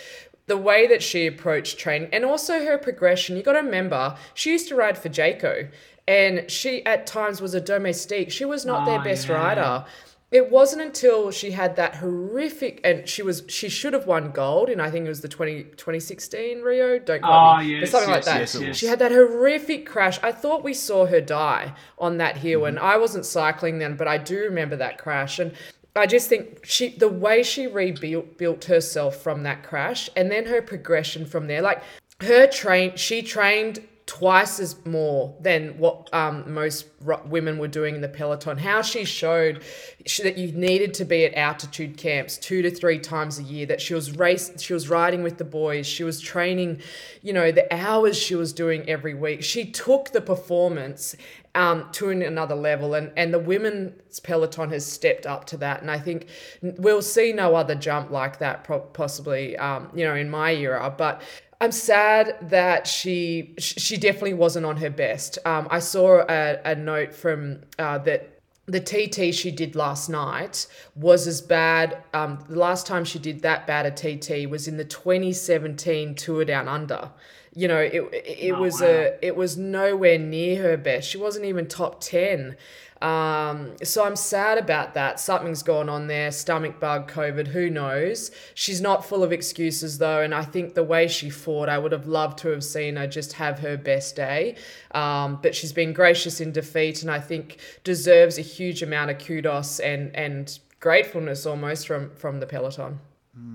The 0.46 0.58
way 0.58 0.86
that 0.86 1.02
she 1.02 1.26
approached 1.26 1.80
training 1.80 2.10
and 2.14 2.24
also 2.24 2.64
her 2.64 2.78
progression, 2.78 3.36
you 3.36 3.42
got 3.42 3.54
to 3.54 3.62
remember, 3.62 4.16
she 4.36 4.52
used 4.52 4.68
to 4.68 4.76
ride 4.76 4.96
for 4.96 5.10
Jayco 5.10 5.72
and 6.08 6.52
she 6.52 6.86
at 6.86 7.08
times 7.08 7.42
was 7.42 7.56
a 7.56 7.62
domestique. 7.62 8.30
She 8.30 8.46
was 8.46 8.68
not 8.68 8.88
oh, 8.88 8.92
their 8.92 9.04
best 9.04 9.28
yeah. 9.28 9.36
rider 9.36 9.86
it 10.34 10.50
wasn't 10.50 10.82
until 10.82 11.30
she 11.30 11.52
had 11.52 11.76
that 11.76 11.96
horrific 11.98 12.82
and 12.84 13.08
she 13.08 13.22
was 13.22 13.44
she 13.48 13.70
should 13.70 13.94
have 13.94 14.08
won 14.08 14.32
gold 14.32 14.68
in 14.68 14.82
I 14.82 14.90
think 14.90 15.06
it 15.06 15.10
was 15.10 15.22
the 15.22 15.28
20, 15.30 15.64
2016 15.78 16.62
Rio 16.62 16.98
don't 17.00 17.22
quote 17.22 17.32
Oh, 17.34 17.58
me 17.60 17.80
but 17.80 17.90
something 17.90 18.10
yes, 18.10 18.16
like 18.18 18.26
that 18.26 18.40
yes, 18.40 18.56
yes. 18.60 18.76
she 18.76 18.88
had 18.88 19.00
that 19.00 19.12
horrific 19.12 19.86
crash 19.86 20.20
I 20.24 20.32
thought 20.32 20.64
we 20.64 20.74
saw 20.74 21.06
her 21.06 21.22
die 21.22 21.74
on 22.00 22.18
that 22.18 22.38
hill 22.38 22.62
Mm-hmm. 22.62 22.78
and 22.78 22.80
I 22.80 22.98
wasn't 22.98 23.26
cycling 23.26 23.78
then 23.80 23.96
but 23.96 24.08
I 24.08 24.18
do 24.18 24.40
remember 24.40 24.76
that 24.78 24.98
crash 24.98 25.38
and 25.40 25.54
I 25.96 26.08
just 26.08 26.28
think 26.30 26.66
she 26.66 26.90
the 26.98 27.08
way 27.10 27.44
she 27.44 27.68
rebuilt 27.68 28.38
built 28.38 28.66
herself 28.66 29.18
from 29.18 29.44
that 29.44 29.64
crash 29.64 30.10
and 30.16 30.32
then 30.32 30.48
her 30.48 30.62
progression 30.62 31.26
from 31.28 31.46
there 31.48 31.62
like 31.62 31.84
her 32.22 32.48
train 32.48 32.96
she 32.96 33.22
trained 33.22 33.88
twice 34.06 34.60
as 34.60 34.86
more 34.86 35.34
than 35.40 35.78
what 35.78 36.10
um, 36.14 36.54
most 36.54 36.88
women 37.26 37.58
were 37.58 37.70
doing 37.70 37.96
in 37.96 38.02
the 38.02 38.10
peloton. 38.10 38.58
How 38.58 38.82
she 38.82 39.06
showed 39.06 39.64
sh 40.06 40.20
that 40.20 40.38
you 40.38 40.52
needed 40.52 40.94
to 40.96 41.06
be 41.06 41.24
at 41.24 41.34
altitude 41.36 41.96
camps 41.96 42.38
two 42.38 42.62
to 42.62 42.70
three 42.70 43.00
times 43.00 43.40
a 43.40 43.44
year 43.44 43.66
that 43.66 43.80
she 43.80 43.94
was 43.94 44.18
race 44.18 44.52
she 44.62 44.74
was 44.74 44.90
riding 44.90 45.24
with 45.24 45.38
the 45.38 45.46
boys 45.46 45.88
she 45.88 46.04
was 46.04 46.20
training 46.20 46.82
you 47.22 47.32
know 47.32 47.52
the 47.52 47.74
hours 47.74 48.18
she 48.18 48.36
was 48.36 48.52
doing 48.52 48.88
every 48.90 49.14
week. 49.14 49.42
She 49.44 49.66
took 49.66 50.12
the 50.12 50.22
performance 50.22 51.16
um, 51.56 51.88
to 51.94 52.10
another 52.10 52.56
level 52.56 52.96
and 52.96 53.12
and 53.16 53.34
the 53.34 53.40
women's 53.40 54.20
peloton 54.20 54.70
has 54.72 54.86
stepped 54.86 55.26
up 55.26 55.46
to 55.46 55.58
that 55.58 55.82
and 55.82 55.92
i 55.92 56.00
think 56.00 56.28
we'll 56.62 57.02
see 57.02 57.32
no 57.32 57.56
other 57.56 57.76
jump 57.76 58.10
like 58.10 58.40
that 58.40 58.68
possibly 58.94 59.56
um, 59.58 59.90
you 59.94 60.04
know 60.04 60.16
in 60.16 60.30
my 60.30 60.52
era 60.52 60.94
but 60.98 61.22
I'm 61.64 61.72
sad 61.72 62.36
that 62.50 62.88
she 62.88 63.54
she 63.58 63.96
definitely 63.96 64.34
wasn't 64.34 64.66
on 64.66 64.76
her 64.78 64.90
best. 64.90 65.40
Um, 65.46 65.70
I 65.72 65.80
saw 65.80 66.26
a, 66.28 66.60
a 66.66 66.76
note 66.76 67.14
from 67.14 67.62
uh, 67.80 68.00
that 68.00 68.42
the 68.66 68.82
TT 68.82 69.34
she 69.34 69.50
did 69.50 69.74
last 69.74 70.10
night 70.10 70.68
was 70.94 71.26
as 71.26 71.40
bad. 71.42 72.04
Um, 72.14 72.44
the 72.50 72.60
last 72.60 72.86
time 72.86 73.06
she 73.06 73.18
did 73.18 73.44
that 73.44 73.66
bad 73.66 73.86
a 73.86 73.92
TT 73.92 74.50
was 74.50 74.68
in 74.68 74.76
the 74.76 74.84
2017 74.84 76.16
Tour 76.16 76.44
Down 76.44 76.68
Under. 76.68 77.12
You 77.56 77.70
know, 77.70 77.80
it 77.80 77.94
it, 78.12 78.26
it 78.50 78.52
Oh, 78.52 78.60
was 78.60 78.82
wow. 78.82 78.88
a 78.88 79.18
it 79.22 79.38
was 79.38 79.56
nowhere 79.56 80.20
near 80.20 80.62
her 80.64 80.76
best. 80.76 81.10
She 81.10 81.18
wasn't 81.18 81.46
even 81.46 81.68
top 81.68 82.02
10. 82.02 82.58
Um, 83.04 83.74
so 83.84 84.06
I'm 84.06 84.16
sad 84.16 84.58
about 84.58 84.94
that. 84.94 85.20
Something's 85.20 85.62
gone 85.62 85.90
on 85.90 86.08
there. 86.08 86.32
Stomach 86.32 86.80
bug, 86.80 87.12
COVID, 87.12 87.48
who 87.48 87.70
knows? 87.70 88.32
She's 88.54 88.80
not 88.80 89.06
full 89.06 89.24
of 89.24 89.34
excuses 89.34 89.98
though, 89.98 90.22
and 90.22 90.34
I 90.34 90.44
think 90.44 90.74
the 90.74 90.86
way 90.86 91.10
she 91.10 91.30
fought, 91.30 91.68
I 91.68 91.78
would 91.78 91.92
have 91.92 92.08
loved 92.08 92.38
to 92.40 92.50
have 92.50 92.64
seen 92.64 92.96
her 92.96 93.06
just 93.06 93.34
have 93.34 93.60
her 93.60 93.76
best 93.76 94.16
day. 94.16 94.56
Um, 94.92 95.40
but 95.42 95.54
she's 95.54 95.74
been 95.74 95.92
gracious 95.92 96.40
in 96.40 96.54
defeat, 96.54 97.02
and 97.02 97.12
I 97.12 97.20
think 97.20 97.58
deserves 97.84 98.38
a 98.38 98.42
huge 98.42 98.82
amount 98.82 99.12
of 99.12 99.20
kudos 99.20 99.82
and 99.82 100.16
and 100.16 100.58
gratefulness 100.80 101.46
almost 101.46 101.88
from 101.88 102.16
from 102.16 102.40
the 102.40 102.46
peloton. 102.46 103.00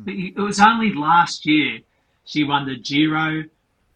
It 0.07 0.37
was 0.37 0.61
only 0.61 0.93
last 0.93 1.47
year 1.47 1.79
she 2.25 2.45
won 2.45 2.67
the 2.67 2.77
Giro, 2.77 3.45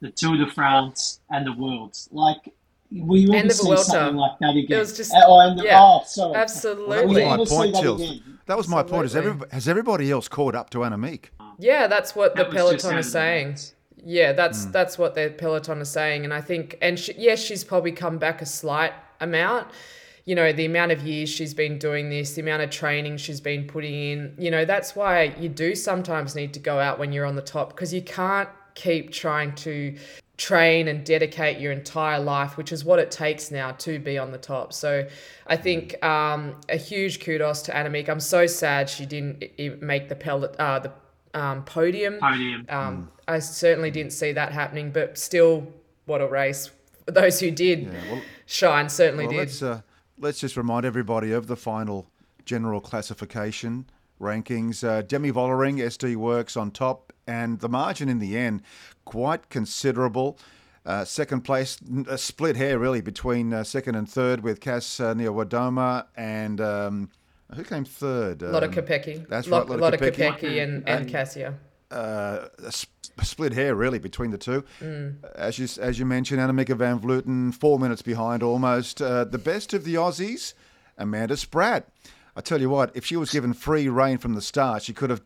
the 0.00 0.10
Tour 0.10 0.38
de 0.38 0.46
France, 0.46 1.20
and 1.28 1.46
the 1.46 1.52
Worlds. 1.52 2.08
Like 2.10 2.54
we 2.94 3.26
will 3.26 3.34
And 3.34 3.50
the 3.50 3.54
see 3.54 3.66
Vuelta. 3.66 3.84
something 3.84 4.16
like 4.16 4.38
that 4.40 4.50
again. 4.56 4.76
It 4.76 4.80
was 4.80 4.96
just- 4.96 5.12
oh, 5.14 5.40
and 5.40 5.58
the, 5.58 5.64
yeah, 5.64 5.78
oh, 5.80 6.02
sorry. 6.06 6.34
absolutely. 6.34 6.96
That 6.96 7.06
was 7.06 7.16
my 7.16 7.36
will 7.36 7.46
see 7.46 7.54
point, 7.54 7.74
that 7.74 8.20
That 8.46 8.56
was 8.56 8.68
my 8.68 8.82
point. 8.82 9.06
Is 9.06 9.16
Absolutely. 9.16 9.44
every, 9.46 9.54
has 9.54 9.68
everybody 9.68 10.10
else 10.10 10.28
caught 10.28 10.54
up 10.54 10.70
to 10.70 10.78
Annemiek? 10.78 11.26
Yeah, 11.58 11.86
that's 11.86 12.14
what 12.14 12.34
the 12.34 12.44
That 12.44 12.52
was 12.52 12.72
just 12.72 12.84
peloton 12.84 12.98
is 12.98 13.12
saying. 13.12 13.56
Yeah, 14.04 14.32
that's 14.32 14.64
hmm. 14.64 14.72
that's 14.72 14.98
what 14.98 15.14
the 15.14 15.32
peloton 15.36 15.80
is 15.80 15.88
saying, 15.88 16.24
and 16.24 16.34
I 16.34 16.40
think, 16.40 16.76
and 16.82 16.98
she, 16.98 17.14
yes, 17.16 17.40
she's 17.40 17.62
probably 17.62 17.92
come 17.92 18.18
back 18.18 18.42
a 18.42 18.46
slight 18.46 18.92
amount. 19.20 19.68
You 20.24 20.34
know, 20.34 20.52
the 20.52 20.64
amount 20.64 20.92
of 20.92 21.02
years 21.02 21.28
she's 21.28 21.54
been 21.54 21.78
doing 21.78 22.10
this, 22.10 22.34
the 22.34 22.42
amount 22.42 22.62
of 22.62 22.70
training 22.70 23.16
she's 23.16 23.40
been 23.40 23.66
putting 23.66 23.94
in. 23.94 24.34
You 24.38 24.50
know, 24.50 24.64
that's 24.64 24.94
why 24.94 25.34
you 25.38 25.48
do 25.48 25.74
sometimes 25.74 26.34
need 26.34 26.52
to 26.54 26.60
go 26.60 26.78
out 26.78 26.98
when 26.98 27.12
you're 27.12 27.26
on 27.26 27.36
the 27.36 27.42
top 27.42 27.70
because 27.70 27.92
you 27.92 28.02
can't 28.02 28.48
keep 28.74 29.12
trying 29.12 29.54
to 29.56 29.96
train 30.36 30.88
and 30.88 31.04
dedicate 31.04 31.60
your 31.60 31.72
entire 31.72 32.18
life, 32.18 32.56
which 32.56 32.72
is 32.72 32.84
what 32.84 32.98
it 32.98 33.10
takes 33.10 33.50
now 33.50 33.72
to 33.72 33.98
be 33.98 34.18
on 34.18 34.32
the 34.32 34.38
top. 34.38 34.72
So 34.72 35.06
I 35.46 35.56
think 35.56 36.02
um, 36.04 36.54
a 36.68 36.76
huge 36.76 37.20
kudos 37.20 37.62
to 37.62 37.72
Annemiek. 37.72 38.08
I'm 38.08 38.20
so 38.20 38.46
sad 38.46 38.88
she 38.88 39.06
didn't 39.06 39.44
make 39.82 40.08
the 40.08 40.16
pellet, 40.16 40.56
uh, 40.58 40.78
the 40.80 40.92
um, 41.38 41.64
podium. 41.64 42.18
Podium. 42.18 42.66
Um, 42.68 43.10
I 43.28 43.38
certainly 43.38 43.90
didn't 43.90 44.12
see 44.12 44.32
that 44.32 44.52
happening, 44.52 44.90
but 44.90 45.16
still, 45.18 45.66
what 46.06 46.20
a 46.20 46.26
race. 46.26 46.70
Those 47.06 47.40
who 47.40 47.50
did 47.50 47.92
well- 47.92 48.22
shine 48.46 48.88
certainly 48.88 49.26
Well, 49.26 49.32
did. 49.32 49.38
let's 49.38 49.62
uh, 49.62 49.82
let's 50.18 50.40
just 50.40 50.56
remind 50.56 50.84
everybody 50.86 51.32
of 51.32 51.46
the 51.46 51.56
final 51.56 52.06
general 52.44 52.80
classification 52.80 53.86
rankings. 54.20 54.86
Uh, 54.86 55.02
Demi 55.02 55.30
Vollering, 55.32 55.78
SD 55.78 56.16
Worx 56.16 56.56
on 56.60 56.70
top, 56.70 57.11
and 57.26 57.60
the 57.60 57.68
margin 57.68 58.08
in 58.08 58.18
the 58.18 58.36
end 58.36 58.62
quite 59.04 59.48
considerable. 59.48 60.38
Uh, 60.84 61.04
second 61.04 61.42
place, 61.42 61.78
a 62.08 62.18
split 62.18 62.56
hair 62.56 62.78
really 62.78 63.00
between 63.00 63.52
uh, 63.54 63.62
second 63.62 63.94
and 63.94 64.08
third 64.08 64.42
with 64.42 64.60
Cass 64.60 64.98
uh, 64.98 65.14
Wadoma 65.14 66.06
and 66.16 66.60
um, 66.60 67.08
who 67.54 67.62
came 67.62 67.84
third? 67.84 68.42
Lotte 68.42 68.64
Um, 68.64 68.72
Kopecky. 68.72 69.28
That's 69.28 69.46
right, 69.46 69.64
Lotte 69.66 69.78
Lotte 69.80 69.94
Kopecky. 70.00 70.16
Kopecky 70.16 70.62
and, 70.62 70.88
and 70.88 71.08
Kasia. 71.08 71.54
uh, 71.92 72.48
a 72.64 72.72
sp- 72.74 72.90
a 73.18 73.24
split 73.26 73.52
hair 73.52 73.74
really 73.74 73.98
between 73.98 74.30
the 74.30 74.38
two. 74.38 74.64
As 75.36 75.58
you 75.58 75.68
as 75.82 75.98
you 75.98 76.06
mentioned, 76.06 76.40
Annemiek 76.40 76.74
van 76.76 76.98
Vleuten 76.98 77.52
four 77.54 77.78
minutes 77.78 78.00
behind 78.02 78.42
almost. 78.42 79.02
Uh, 79.02 79.24
the 79.24 79.36
best 79.38 79.74
of 79.74 79.84
the 79.84 79.94
Aussies, 79.96 80.54
Amanda 80.96 81.36
Spratt. 81.36 81.84
I 82.34 82.40
tell 82.40 82.60
you 82.62 82.70
what, 82.70 82.90
if 82.96 83.04
she 83.04 83.16
was 83.16 83.30
given 83.30 83.52
free 83.52 83.88
reign 83.90 84.16
from 84.16 84.32
the 84.34 84.40
start, 84.40 84.82
she 84.82 84.94
could 84.94 85.10
have 85.10 85.20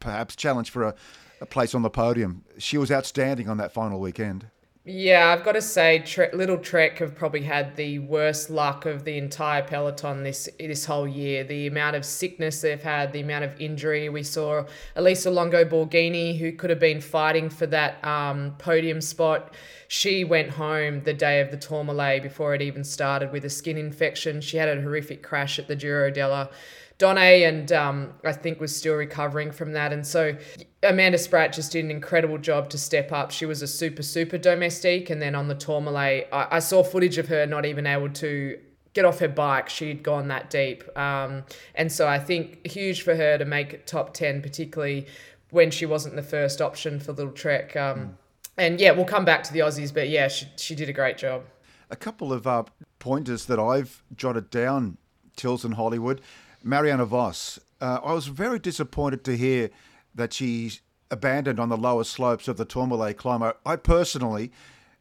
perhaps 0.00 0.36
challenge 0.36 0.70
for 0.70 0.84
a, 0.84 0.94
a 1.40 1.46
place 1.46 1.74
on 1.74 1.82
the 1.82 1.90
podium. 1.90 2.44
She 2.58 2.78
was 2.78 2.90
outstanding 2.90 3.48
on 3.48 3.56
that 3.58 3.72
final 3.72 4.00
weekend. 4.00 4.46
Yeah, 4.90 5.34
I've 5.34 5.44
got 5.44 5.52
to 5.52 5.60
say, 5.60 5.98
Tre- 5.98 6.30
Lidl-Trek 6.30 6.96
have 7.00 7.14
probably 7.14 7.42
had 7.42 7.76
the 7.76 7.98
worst 7.98 8.48
luck 8.48 8.86
of 8.86 9.04
the 9.04 9.18
entire 9.18 9.62
peloton 9.62 10.22
this 10.22 10.48
this 10.58 10.86
whole 10.86 11.06
year. 11.06 11.44
The 11.44 11.66
amount 11.66 11.94
of 11.94 12.06
sickness 12.06 12.62
they've 12.62 12.82
had, 12.82 13.12
the 13.12 13.20
amount 13.20 13.44
of 13.44 13.60
injury. 13.60 14.08
We 14.08 14.22
saw 14.22 14.64
Elisa 14.96 15.30
Longo 15.30 15.62
Borghini, 15.66 16.38
who 16.38 16.52
could 16.52 16.70
have 16.70 16.78
been 16.78 17.02
fighting 17.02 17.50
for 17.50 17.66
that 17.66 18.02
um, 18.02 18.54
podium 18.56 19.02
spot. 19.02 19.52
She 19.88 20.24
went 20.24 20.48
home 20.48 21.02
the 21.02 21.12
day 21.12 21.42
of 21.42 21.50
the 21.50 21.58
Tourmalet 21.58 22.22
before 22.22 22.54
it 22.54 22.62
even 22.62 22.82
started 22.82 23.30
with 23.30 23.44
a 23.44 23.50
skin 23.50 23.76
infection. 23.76 24.40
She 24.40 24.56
had 24.56 24.70
a 24.70 24.80
horrific 24.80 25.22
crash 25.22 25.58
at 25.58 25.68
the 25.68 25.76
Giro 25.76 26.10
della. 26.10 26.48
Donne 26.98 27.18
and 27.18 27.70
um, 27.72 28.12
I 28.24 28.32
think 28.32 28.60
was 28.60 28.74
still 28.76 28.94
recovering 28.94 29.52
from 29.52 29.72
that. 29.72 29.92
And 29.92 30.04
so 30.04 30.36
Amanda 30.82 31.16
Spratt 31.16 31.52
just 31.52 31.72
did 31.72 31.84
an 31.84 31.90
incredible 31.92 32.38
job 32.38 32.68
to 32.70 32.78
step 32.78 33.12
up. 33.12 33.30
She 33.30 33.46
was 33.46 33.62
a 33.62 33.68
super, 33.68 34.02
super 34.02 34.36
domestique. 34.36 35.08
And 35.08 35.22
then 35.22 35.36
on 35.36 35.46
the 35.46 35.54
Tourmalet, 35.54 36.28
I, 36.32 36.48
I 36.50 36.58
saw 36.58 36.82
footage 36.82 37.16
of 37.16 37.28
her 37.28 37.46
not 37.46 37.64
even 37.64 37.86
able 37.86 38.10
to 38.10 38.58
get 38.94 39.04
off 39.04 39.20
her 39.20 39.28
bike. 39.28 39.68
She'd 39.68 40.02
gone 40.02 40.26
that 40.28 40.50
deep. 40.50 40.82
Um, 40.98 41.44
and 41.76 41.90
so 41.90 42.08
I 42.08 42.18
think 42.18 42.66
huge 42.66 43.02
for 43.02 43.14
her 43.14 43.38
to 43.38 43.44
make 43.44 43.86
top 43.86 44.12
10, 44.12 44.42
particularly 44.42 45.06
when 45.50 45.70
she 45.70 45.86
wasn't 45.86 46.16
the 46.16 46.22
first 46.22 46.60
option 46.60 46.98
for 46.98 47.14
Lidl-Trek. 47.14 47.76
Um, 47.76 48.18
And 48.58 48.80
yeah, 48.80 48.90
we'll 48.90 49.04
come 49.04 49.24
back 49.24 49.44
to 49.44 49.52
the 49.52 49.60
Aussies, 49.60 49.94
but 49.94 50.08
yeah, 50.08 50.26
she, 50.26 50.46
she 50.56 50.74
did 50.74 50.88
a 50.88 50.92
great 50.92 51.16
job. 51.16 51.44
A 51.90 51.96
couple 51.96 52.32
of 52.32 52.46
uh, 52.46 52.64
pointers 52.98 53.46
that 53.46 53.60
I've 53.60 54.02
jotted 54.16 54.50
down, 54.50 54.98
Tills 55.36 55.64
and 55.64 55.74
Hollywood. 55.74 56.20
Mariana 56.62 57.04
Vos. 57.04 57.58
Uh, 57.80 58.00
I 58.04 58.12
was 58.12 58.26
very 58.26 58.58
disappointed 58.58 59.24
to 59.24 59.36
hear 59.36 59.70
that 60.14 60.32
she 60.32 60.72
abandoned 61.10 61.60
on 61.60 61.68
the 61.68 61.76
lower 61.76 62.04
slopes 62.04 62.48
of 62.48 62.56
the 62.56 62.64
Tourmalet 62.64 63.16
climb. 63.16 63.42
I, 63.42 63.54
I 63.64 63.76
personally 63.76 64.52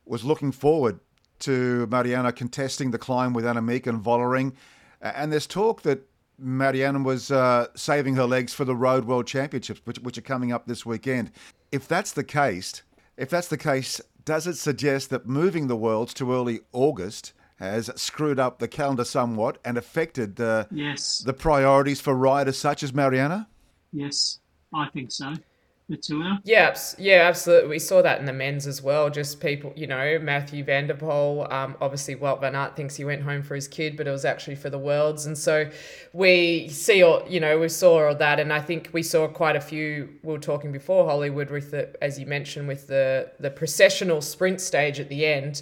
was 0.06 0.24
looking 0.24 0.52
forward 0.52 1.00
to 1.40 1.88
Mariana 1.88 2.32
contesting 2.32 2.92
the 2.92 2.98
climb 2.98 3.34
with 3.34 3.46
Annemiek 3.46 3.88
and 3.88 4.02
Vollering. 4.04 4.54
And 5.02 5.32
there's 5.32 5.48
talk 5.48 5.82
that 5.84 6.08
Mariana 6.40 7.00
was 7.00 7.32
uh, 7.32 7.68
saving 7.76 8.16
her 8.16 8.26
legs 8.26 8.54
for 8.54 8.66
the 8.66 8.76
Road 8.76 9.06
World 9.06 9.28
Championships, 9.28 9.82
which, 9.86 10.00
which 10.00 10.18
are 10.18 10.22
coming 10.22 10.52
up 10.52 10.68
this 10.68 10.86
weekend. 10.86 11.32
If 11.72 11.88
that's 11.88 12.12
the 12.14 12.24
case, 12.24 12.84
if 13.18 13.30
that's 13.30 13.48
the 13.48 13.58
case, 13.58 14.00
does 14.24 14.48
it 14.48 14.56
suggest 14.56 15.10
that 15.10 15.28
moving 15.28 15.68
the 15.68 15.76
Worlds 15.76 16.14
to 16.16 16.34
early 16.34 16.62
August 16.74 17.34
has 17.58 17.90
screwed 17.96 18.40
up 18.40 18.60
the 18.60 18.68
calendar 18.68 19.04
somewhat 19.04 19.58
and 19.66 19.78
affected 19.78 20.40
uh, 20.40 20.66
Yes. 20.72 21.20
the 21.20 21.34
priorities 21.34 22.00
for 22.02 22.16
riders 22.16 22.58
such 22.58 22.84
as 22.84 22.94
Mariana? 22.94 23.48
Yes, 23.92 24.40
I 24.74 24.88
think 24.94 25.12
so. 25.12 25.34
The 25.90 25.96
tour. 25.96 26.38
Yeah, 26.44 26.78
yeah, 26.98 27.22
absolutely. 27.30 27.70
We 27.70 27.80
saw 27.80 28.02
that 28.02 28.20
in 28.20 28.26
the 28.26 28.34
men's 28.34 28.68
as 28.68 28.82
well. 28.82 29.10
Just 29.10 29.40
people, 29.40 29.72
you 29.74 29.88
know, 29.88 30.20
Mathieu 30.20 30.62
Van 30.62 30.86
Der 30.86 30.94
Poel. 30.96 31.50
Um, 31.50 31.78
obviously, 31.80 32.14
Wout 32.18 32.42
Van 32.42 32.56
Aert 32.58 32.76
thinks 32.76 32.98
he 32.98 33.06
went 33.06 33.22
home 33.22 33.42
for 33.42 33.56
his 33.56 33.70
kid, 33.70 33.96
but 33.96 34.06
it 34.06 34.12
was 34.12 34.26
actually 34.26 34.56
for 34.56 34.70
the 34.70 34.78
worlds. 34.78 35.26
And 35.26 35.38
so 35.38 35.70
we 36.12 36.68
see, 36.68 37.04
all, 37.04 37.24
you 37.30 37.40
know, 37.40 37.58
we 37.58 37.70
saw 37.70 38.08
all 38.10 38.16
that, 38.16 38.38
and 38.42 38.52
I 38.52 38.60
think 38.60 38.90
we 38.92 39.02
saw 39.02 39.30
quite 39.30 39.56
a 39.56 39.62
few. 39.62 40.10
We 40.24 40.34
were 40.34 40.40
talking 40.40 40.74
before 40.74 41.06
Hollywood 41.06 41.50
with 41.50 41.72
the, 41.72 41.96
as 42.04 42.20
you 42.20 42.26
mentioned, 42.26 42.68
with 42.68 42.88
the 42.88 43.32
the 43.40 43.50
processional 43.50 44.20
sprint 44.20 44.60
stage 44.60 45.00
at 45.00 45.08
the 45.08 45.26
end. 45.26 45.62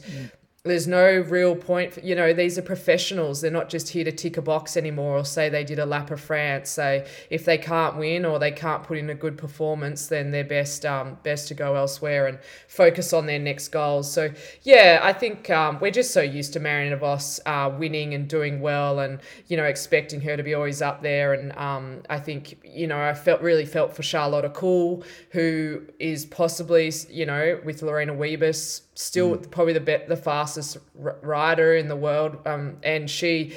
There's 0.65 0.87
no 0.87 1.19
real 1.27 1.55
point. 1.55 1.93
For, 1.93 1.99
you 1.99 2.15
know, 2.15 2.33
these 2.33 2.57
are 2.57 2.63
professionals. 2.63 3.41
They're 3.41 3.51
not 3.51 3.69
just 3.69 3.89
here 3.89 4.03
to 4.03 4.11
tick 4.11 4.37
a 4.37 4.41
box 4.41 4.75
anymore 4.75 5.19
or 5.19 5.23
say 5.23 5.47
they 5.47 5.63
did 5.63 5.77
a 5.77 5.85
lap 5.85 6.09
of 6.09 6.19
France. 6.19 6.71
Say 6.71 7.07
if 7.29 7.45
they 7.45 7.59
can't 7.59 7.97
win 7.97 8.25
or 8.25 8.39
they 8.39 8.51
can't 8.51 8.83
put 8.83 8.97
in 8.97 9.09
a 9.11 9.13
good 9.13 9.37
performance, 9.37 10.07
then 10.07 10.31
they're 10.31 10.43
best 10.43 10.83
um, 10.83 11.19
best 11.21 11.47
to 11.49 11.53
go 11.53 11.75
elsewhere 11.75 12.25
and 12.25 12.39
focus 12.67 13.13
on 13.13 13.27
their 13.27 13.37
next 13.37 13.67
goals. 13.67 14.11
So 14.11 14.31
yeah, 14.63 14.99
I 15.03 15.13
think 15.13 15.51
um, 15.51 15.79
we're 15.79 15.91
just 15.91 16.11
so 16.11 16.21
used 16.21 16.53
to 16.53 16.59
Marianne 16.59 16.97
Vos 16.97 17.39
uh, 17.45 17.71
winning 17.77 18.15
and 18.15 18.27
doing 18.27 18.59
well, 18.59 18.99
and 18.99 19.19
you 19.47 19.57
know 19.57 19.65
expecting 19.65 20.19
her 20.21 20.35
to 20.35 20.43
be 20.43 20.55
always 20.55 20.81
up 20.81 21.03
there. 21.03 21.33
And 21.33 21.55
um, 21.57 22.01
I 22.09 22.19
think 22.19 22.59
you 22.63 22.87
know 22.87 22.99
I 22.99 23.13
felt 23.13 23.41
really 23.41 23.65
felt 23.65 23.95
for 23.95 24.01
Charlotte 24.01 24.51
Kool, 24.55 25.03
who 25.29 25.83
is 25.99 26.25
possibly 26.25 26.91
you 27.09 27.27
know 27.27 27.59
with 27.63 27.83
Lorena 27.83 28.13
Wiebes 28.13 28.81
still 28.95 29.35
Mm. 29.37 29.51
probably 29.51 29.73
the 29.73 29.79
be- 29.81 30.03
the 30.07 30.17
fastest 30.17 30.77
r- 31.03 31.17
rider 31.21 31.75
in 31.75 31.87
the 31.89 31.95
world. 31.95 32.37
Um, 32.45 32.77
and 32.81 33.09
she, 33.09 33.53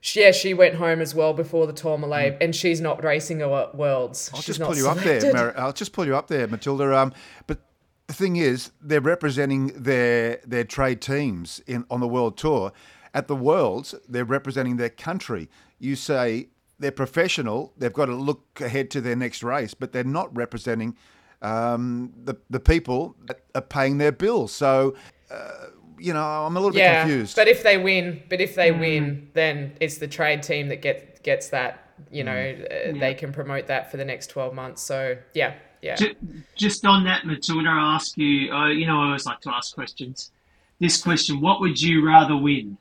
she, 0.00 0.20
yeah, 0.20 0.30
she 0.30 0.54
went 0.54 0.74
home 0.76 1.00
as 1.00 1.14
well 1.14 1.32
before 1.32 1.66
the 1.66 1.72
Tourmalet, 1.72 2.36
and 2.40 2.54
she's 2.54 2.80
not 2.80 3.02
racing 3.02 3.42
a 3.42 3.48
worlds. 3.74 4.28
Mm. 4.30 4.34
I'll 4.34 4.40
she's 4.42 4.56
just 4.58 4.60
pull 4.60 4.76
you 4.76 4.88
up 4.88 4.98
there. 4.98 5.32
Mar- 5.32 5.54
I'll 5.58 5.72
just 5.72 5.92
pull 5.92 6.06
you 6.06 6.14
up 6.16 6.28
there, 6.28 6.46
Matilda. 6.46 6.96
Um, 6.96 7.12
but 7.46 7.58
the 8.06 8.14
thing 8.14 8.36
is, 8.36 8.70
they're 8.80 9.00
representing 9.00 9.68
their 9.74 10.38
their 10.46 10.64
trade 10.64 11.00
teams 11.00 11.60
in 11.66 11.84
on 11.90 12.00
the 12.00 12.08
world 12.08 12.36
tour. 12.36 12.72
At 13.14 13.28
the 13.28 13.34
Worlds, 13.36 13.94
they're 14.06 14.26
representing 14.26 14.76
their 14.76 14.90
country. 14.90 15.48
You 15.78 15.96
say 15.96 16.48
they're 16.78 16.90
professional. 16.92 17.72
They've 17.78 17.92
got 17.92 18.06
to 18.06 18.14
look 18.14 18.60
ahead 18.60 18.90
to 18.90 19.00
their 19.00 19.16
next 19.16 19.42
race, 19.42 19.72
but 19.72 19.92
they're 19.92 20.04
not 20.04 20.36
representing 20.36 20.94
um, 21.42 22.12
the 22.24 22.36
the 22.50 22.60
people 22.60 23.16
are 23.54 23.60
paying 23.60 23.98
their 23.98 24.12
bills. 24.12 24.52
So, 24.52 24.94
uh, 25.30 25.50
you 25.98 26.12
know, 26.12 26.22
I'm 26.24 26.56
a 26.56 26.60
little 26.60 26.72
bit 26.74 27.00
confused. 27.00 27.36
but 27.36 27.48
if 27.48 27.62
they 27.62 27.78
win, 27.78 28.22
but 28.28 28.40
if 28.40 28.54
they 28.54 28.70
win, 28.72 29.30
then 29.34 29.72
it's 29.80 29.98
the 29.98 30.08
trade 30.08 30.42
team 30.42 30.68
that 30.68 30.82
get 30.82 31.22
gets 31.22 31.48
that. 31.50 31.82
You 32.10 32.24
know, 32.24 32.32
Mm. 32.32 32.96
uh, 32.96 33.00
they 33.00 33.14
can 33.14 33.32
promote 33.32 33.66
that 33.68 33.90
for 33.90 33.96
the 33.96 34.04
next 34.04 34.26
twelve 34.28 34.52
months. 34.54 34.82
So 34.82 35.16
yeah, 35.34 35.54
yeah. 35.80 35.94
Ju- 35.96 36.14
Just 36.54 36.84
on 36.84 37.04
that, 37.04 37.24
Matilda, 37.24 37.70
I 37.70 37.94
ask 37.94 38.16
you, 38.18 38.52
uh, 38.52 38.68
you 38.68 38.86
know, 38.86 39.00
I 39.00 39.06
always 39.06 39.24
like 39.24 39.40
to 39.42 39.50
ask 39.54 39.74
questions. 39.74 40.30
This 40.78 41.02
question, 41.02 41.40
what 41.40 41.60
would 41.60 41.80
you 41.80 42.06
rather 42.06 42.36
win? 42.36 42.76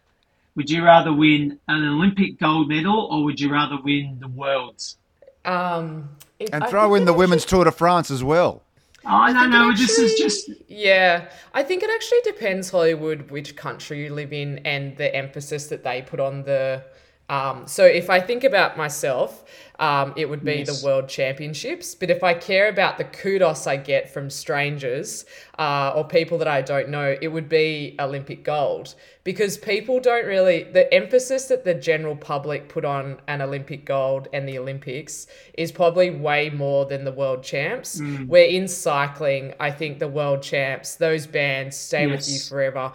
Would 0.57 0.69
you 0.69 0.83
rather 0.83 1.13
win 1.13 1.59
an 1.69 1.85
Olympic 1.87 2.37
gold 2.39 2.67
medal 2.67 3.07
or 3.09 3.23
would 3.23 3.39
you 3.39 3.49
rather 3.51 3.77
win 3.81 4.17
the 4.19 4.27
Worlds? 4.27 4.97
Um, 5.45 6.09
it- 6.39 6.49
and 6.53 6.63
I 6.63 6.67
throw 6.67 6.95
in 6.95 7.03
it 7.03 7.05
the 7.05 7.11
actually- 7.11 7.19
Women's 7.19 7.45
Tour 7.45 7.63
de 7.65 7.71
France 7.71 8.11
as 8.11 8.23
well. 8.23 8.61
Oh, 9.07 9.27
no, 9.31 9.39
think 9.41 9.51
no, 9.51 9.69
it 9.69 9.77
this 9.77 9.99
is 9.99 10.15
just. 10.19 10.49
Yeah, 10.67 11.25
I 11.53 11.61
think 11.61 11.83
it 11.83 11.89
actually 11.93 12.21
depends 12.23 12.71
Hollywood 12.71 13.29
which 13.29 13.55
country 13.55 14.03
you 14.03 14.13
live 14.13 14.33
in 14.33 14.59
and 14.65 14.97
the 14.97 15.15
emphasis 15.15 15.67
that 15.67 15.83
they 15.83 16.01
put 16.01 16.19
on 16.19 16.43
the. 16.43 16.83
Um, 17.27 17.65
so 17.65 17.85
if 17.85 18.09
I 18.09 18.19
think 18.19 18.43
about 18.43 18.77
myself, 18.77 19.43
um, 19.79 20.13
it 20.15 20.29
would 20.29 20.43
be 20.45 20.59
Yes. 20.59 20.79
the 20.79 20.85
World 20.85 21.09
Championships. 21.09 21.95
But 21.95 22.09
if 22.09 22.23
I 22.23 22.33
care 22.33 22.69
about 22.69 22.97
the 22.97 23.03
kudos 23.03 23.67
I 23.67 23.77
get 23.77 24.09
from 24.09 24.29
strangers 24.29 25.25
uh, 25.59 25.91
or 25.95 26.05
people 26.07 26.37
that 26.37 26.47
I 26.47 26.61
don't 26.61 26.89
know, 26.89 27.15
it 27.19 27.27
would 27.27 27.49
be 27.49 27.95
Olympic 27.99 28.43
gold 28.43 28.95
because 29.23 29.57
people 29.57 29.99
don't 29.99 30.25
really 30.25 30.63
the 30.63 30.91
emphasis 30.93 31.45
that 31.45 31.65
the 31.65 31.73
general 31.73 32.15
public 32.15 32.69
put 32.69 32.85
on 32.85 33.17
an 33.27 33.41
Olympic 33.41 33.85
gold 33.85 34.27
and 34.31 34.47
the 34.47 34.57
Olympics 34.59 35.27
is 35.55 35.71
probably 35.71 36.11
way 36.11 36.49
more 36.51 36.85
than 36.85 37.03
the 37.03 37.11
world 37.11 37.43
champs. 37.43 37.99
Where 38.27 38.45
in 38.45 38.67
cycling, 38.67 39.53
I 39.59 39.71
think 39.71 39.99
the 39.99 40.07
world 40.07 40.41
champs, 40.41 40.95
those 40.95 41.27
bands 41.27 41.75
stay 41.75 42.07
with 42.07 42.29
you 42.29 42.39
forever. 42.39 42.93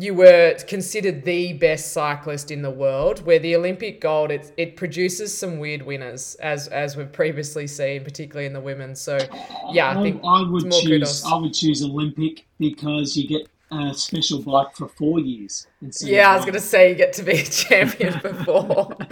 You 0.00 0.14
were 0.14 0.56
considered 0.66 1.24
the 1.24 1.52
best 1.52 1.92
cyclist 1.92 2.50
in 2.50 2.62
the 2.62 2.70
world. 2.70 3.24
Where 3.26 3.38
the 3.38 3.54
Olympic 3.54 4.00
gold, 4.00 4.30
it 4.30 4.50
it 4.56 4.74
produces 4.76 5.36
some 5.36 5.58
weird 5.58 5.82
winners, 5.82 6.36
as 6.36 6.68
as 6.68 6.96
we've 6.96 7.12
previously 7.12 7.66
seen, 7.66 8.02
particularly 8.04 8.46
in 8.46 8.54
the 8.54 8.60
women. 8.60 8.94
So, 8.96 9.18
yeah, 9.72 9.90
I 9.90 10.02
think 10.02 10.22
I, 10.24 10.42
would 10.48 10.70
choose. 10.72 10.82
kudos. 10.86 11.24
I 11.26 11.34
would 11.36 11.52
choose 11.52 11.82
Olympic 11.84 12.46
because 12.58 13.14
you 13.16 13.28
get 13.28 13.48
a 13.72 13.92
special 13.94 14.40
bike 14.42 14.74
for 14.74 14.88
four 14.88 15.20
years. 15.20 15.66
Yeah, 16.00 16.30
I 16.32 16.36
was 16.36 16.44
gonna 16.46 16.60
say 16.60 16.88
you 16.90 16.94
get 16.94 17.12
to 17.14 17.22
be 17.22 17.32
a 17.40 17.44
champion 17.44 18.14
before. 18.22 18.96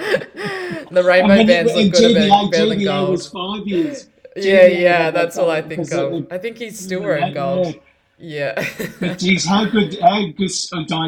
the 0.90 1.02
rainbow 1.04 1.32
And 1.34 1.48
then 1.48 1.66
bands 1.66 1.74
look 1.74 1.92
good 1.92 2.16
GVA, 2.16 2.26
about 2.26 2.52
better 2.52 2.66
than 2.70 2.78
GVA 2.80 3.08
was 3.10 3.28
gold. 3.28 3.58
five 3.60 3.68
years. 3.68 4.08
Yeah, 4.36 4.68
GVA 4.68 4.80
yeah, 4.80 5.02
had 5.04 5.14
that's 5.14 5.36
all 5.36 5.50
I 5.50 5.62
think 5.62 5.92
of. 5.92 6.26
I 6.30 6.38
think 6.38 6.58
he's 6.58 6.78
still 6.78 7.00
Yeah, 7.00 7.06
wearing 7.06 7.28
yeah. 7.28 7.34
gold. 7.34 7.80
Yeah. 8.18 8.64
But 9.00 9.18
geez, 9.20 9.44
how 9.46 9.64
good, 9.66 9.96
how 10.00 10.26
good, 10.36 10.50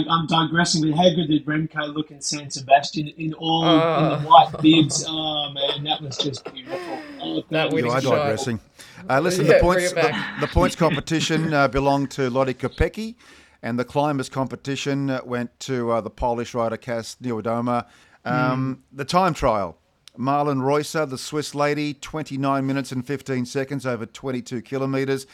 I'm 0.09 0.27
digressing, 0.27 0.83
but 0.89 0.97
how 0.97 1.11
good 1.15 1.27
did 1.29 1.45
Remco 1.45 1.93
look 1.95 2.11
in 2.11 2.21
San 2.21 2.49
Sebastian 2.51 3.09
in 3.09 3.35
all 3.35 3.65
in 3.65 3.81
Oh. 3.81 4.17
the 4.17 4.27
white 4.29 4.53
bibs? 4.63 5.05
Oh 5.09 5.51
man, 5.53 5.83
that 5.85 6.01
was 6.01 6.17
just 6.19 6.45
beautiful. 6.53 6.99
Oh, 7.21 7.43
That 7.51 7.71
thank 7.71 7.73
you. 7.73 7.79
You 7.87 7.91
are 7.91 8.01
digressing. 8.01 8.61
Uh, 9.09 9.19
listen, 9.21 9.47
Yeah, 9.47 9.55
the 9.55 9.61
points 9.61 9.93
the, 9.93 10.25
the 10.41 10.47
points 10.47 10.77
competition 10.77 11.53
uh, 11.53 11.67
belonged 11.69 12.11
to 12.13 12.31
Lottie 12.31 12.55
Kopecky, 12.55 13.17
and 13.63 13.79
the 13.79 13.85
climbers 13.85 14.29
competition 14.29 15.11
uh, 15.11 15.21
went 15.25 15.59
to 15.61 15.91
uh, 15.91 16.01
the 16.01 16.11
Polish 16.11 16.55
rider 16.55 16.77
Kas 16.77 17.17
Niewiadoma. 17.23 17.87
Um, 18.25 18.85
The 18.93 19.05
time 19.05 19.35
trial. 19.35 19.77
Marlen 20.19 20.61
Reusser, 20.61 21.09
the 21.09 21.17
Swiss 21.17 21.55
lady, 21.55 21.95
29 21.95 22.67
minutes 22.67 22.93
and 22.93 23.07
15 23.07 23.47
seconds 23.47 23.87
over 23.87 24.05
22 24.05 24.61
kilometres. 24.63 25.27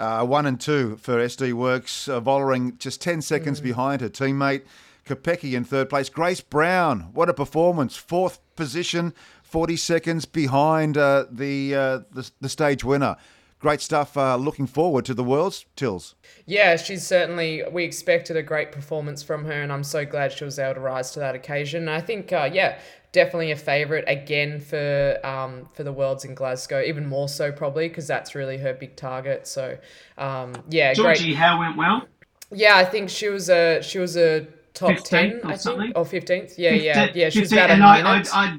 Uh, 0.00 0.24
one 0.24 0.46
and 0.46 0.58
two 0.58 0.96
for 0.96 1.16
SD 1.16 1.52
Worx, 1.52 2.08
uh, 2.08 2.22
Vollering 2.22 2.78
just 2.78 3.02
10 3.02 3.20
seconds 3.20 3.60
behind 3.60 4.00
her 4.00 4.08
teammate. 4.08 4.62
Kopecky 5.04 5.52
in 5.52 5.62
third 5.62 5.90
place. 5.90 6.08
Grace 6.08 6.40
Brown, 6.40 7.10
what 7.12 7.28
a 7.28 7.34
performance. 7.34 7.96
Fourth 7.96 8.38
position, 8.56 9.12
40 9.42 9.76
seconds 9.76 10.24
behind 10.24 10.96
uh, 10.96 11.26
the, 11.30 11.74
uh, 11.74 11.98
the 12.12 12.30
the 12.40 12.48
stage 12.48 12.82
winner. 12.82 13.16
Great 13.58 13.82
stuff. 13.82 14.16
Uh, 14.16 14.36
looking 14.36 14.66
forward 14.66 15.04
to 15.04 15.12
the 15.12 15.22
Worlds, 15.22 15.66
Tills. 15.76 16.14
Yeah, 16.46 16.76
she's 16.76 17.06
certainly. 17.06 17.62
We 17.70 17.84
expected 17.84 18.38
a 18.38 18.42
great 18.42 18.72
performance 18.72 19.22
from 19.22 19.44
her, 19.44 19.52
and 19.52 19.70
I'm 19.70 19.84
so 19.84 20.06
glad 20.06 20.32
she 20.32 20.44
was 20.44 20.58
able 20.58 20.74
to 20.76 20.80
rise 20.80 21.10
to 21.10 21.20
that 21.20 21.34
occasion. 21.34 21.86
I 21.86 22.00
think, 22.00 22.32
uh, 22.32 22.48
yeah, 22.50 22.78
definitely 23.12 23.50
a 23.50 23.56
favourite 23.56 24.04
again 24.06 24.60
for 24.60 25.18
um, 25.24 25.68
for 25.72 25.82
the 25.82 25.92
Worlds 25.92 26.24
in 26.24 26.34
Glasgow, 26.34 26.82
even 26.82 27.06
more 27.06 27.28
so 27.28 27.50
probably 27.52 27.88
because 27.88 28.06
that's 28.06 28.34
really 28.34 28.58
her 28.58 28.74
big 28.74 28.96
target. 28.96 29.46
So, 29.46 29.78
um, 30.18 30.54
yeah, 30.68 30.94
Georgie 30.94 31.24
great. 31.24 31.36
Howe 31.36 31.58
went 31.58 31.76
well. 31.76 32.06
Yeah, 32.52 32.76
I 32.76 32.84
think 32.84 33.10
she 33.10 33.28
was 33.28 33.48
a 33.48 33.80
she 33.82 33.98
was 33.98 34.16
a 34.16 34.46
top 34.74 34.90
15th 34.90 35.04
ten, 35.04 35.40
or 35.44 35.52
I 35.52 35.56
think, 35.56 35.98
or 35.98 36.04
fifteenth. 36.04 36.58
Yeah, 36.58 36.72
yeah, 36.72 37.10
yeah. 37.14 37.28
She's 37.30 37.52
about 37.52 37.70
a 37.70 37.74
and 37.74 37.84
I, 37.84 38.00
I, 38.00 38.12
minute. 38.12 38.28
I, 38.34 38.58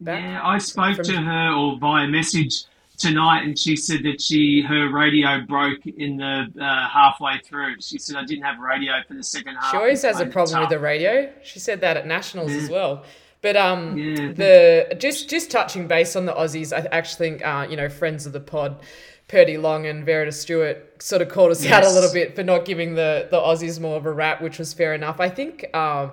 back 0.00 0.22
yeah, 0.22 0.46
I 0.46 0.58
spoke 0.58 0.96
from- 0.96 1.04
to 1.06 1.16
her 1.16 1.52
or 1.52 1.78
via 1.78 2.06
message 2.08 2.64
tonight, 2.98 3.42
and 3.44 3.58
she 3.58 3.74
said 3.74 4.02
that 4.04 4.20
she 4.20 4.62
her 4.62 4.90
radio 4.92 5.40
broke 5.46 5.84
in 5.86 6.16
the 6.16 6.46
uh, 6.60 6.88
halfway 6.88 7.38
through. 7.44 7.76
She 7.80 7.98
said 7.98 8.16
I 8.16 8.24
didn't 8.24 8.44
have 8.44 8.58
radio 8.58 8.92
for 9.06 9.14
the 9.14 9.24
second 9.24 9.56
half. 9.56 9.72
She 9.72 9.76
always 9.76 10.02
has 10.02 10.20
a 10.20 10.26
problem 10.26 10.60
with 10.60 10.70
the 10.70 10.78
radio. 10.78 11.32
She 11.42 11.58
said 11.58 11.80
that 11.80 11.96
at 11.96 12.06
nationals 12.06 12.52
as 12.52 12.68
well. 12.70 13.04
But 13.42 13.56
um, 13.56 13.98
Yeah. 13.98 14.32
the 14.32 14.96
just 14.98 15.28
just 15.28 15.50
touching 15.50 15.86
base 15.88 16.16
on 16.16 16.26
the 16.26 16.32
Aussies, 16.32 16.72
I 16.72 16.86
actually 16.96 17.30
think 17.30 17.46
uh, 17.46 17.66
you 17.68 17.76
know 17.76 17.88
friends 17.88 18.24
of 18.24 18.32
the 18.32 18.40
pod, 18.40 18.80
Purdy 19.28 19.58
Long 19.58 19.84
and 19.86 20.06
Verita 20.06 20.32
Stewart 20.32 21.02
sort 21.02 21.20
of 21.22 21.28
called 21.28 21.50
us 21.50 21.66
out 21.66 21.84
a 21.84 21.90
little 21.90 22.12
bit 22.12 22.34
for 22.36 22.42
not 22.44 22.64
giving 22.64 22.94
the 22.94 23.28
the 23.30 23.38
Aussies 23.38 23.80
more 23.80 23.96
of 23.96 24.06
a 24.06 24.12
rap, 24.12 24.40
which 24.40 24.58
was 24.58 24.72
fair 24.72 24.94
enough. 24.94 25.20
I 25.20 25.28
think 25.28 25.66
um, 25.76 26.12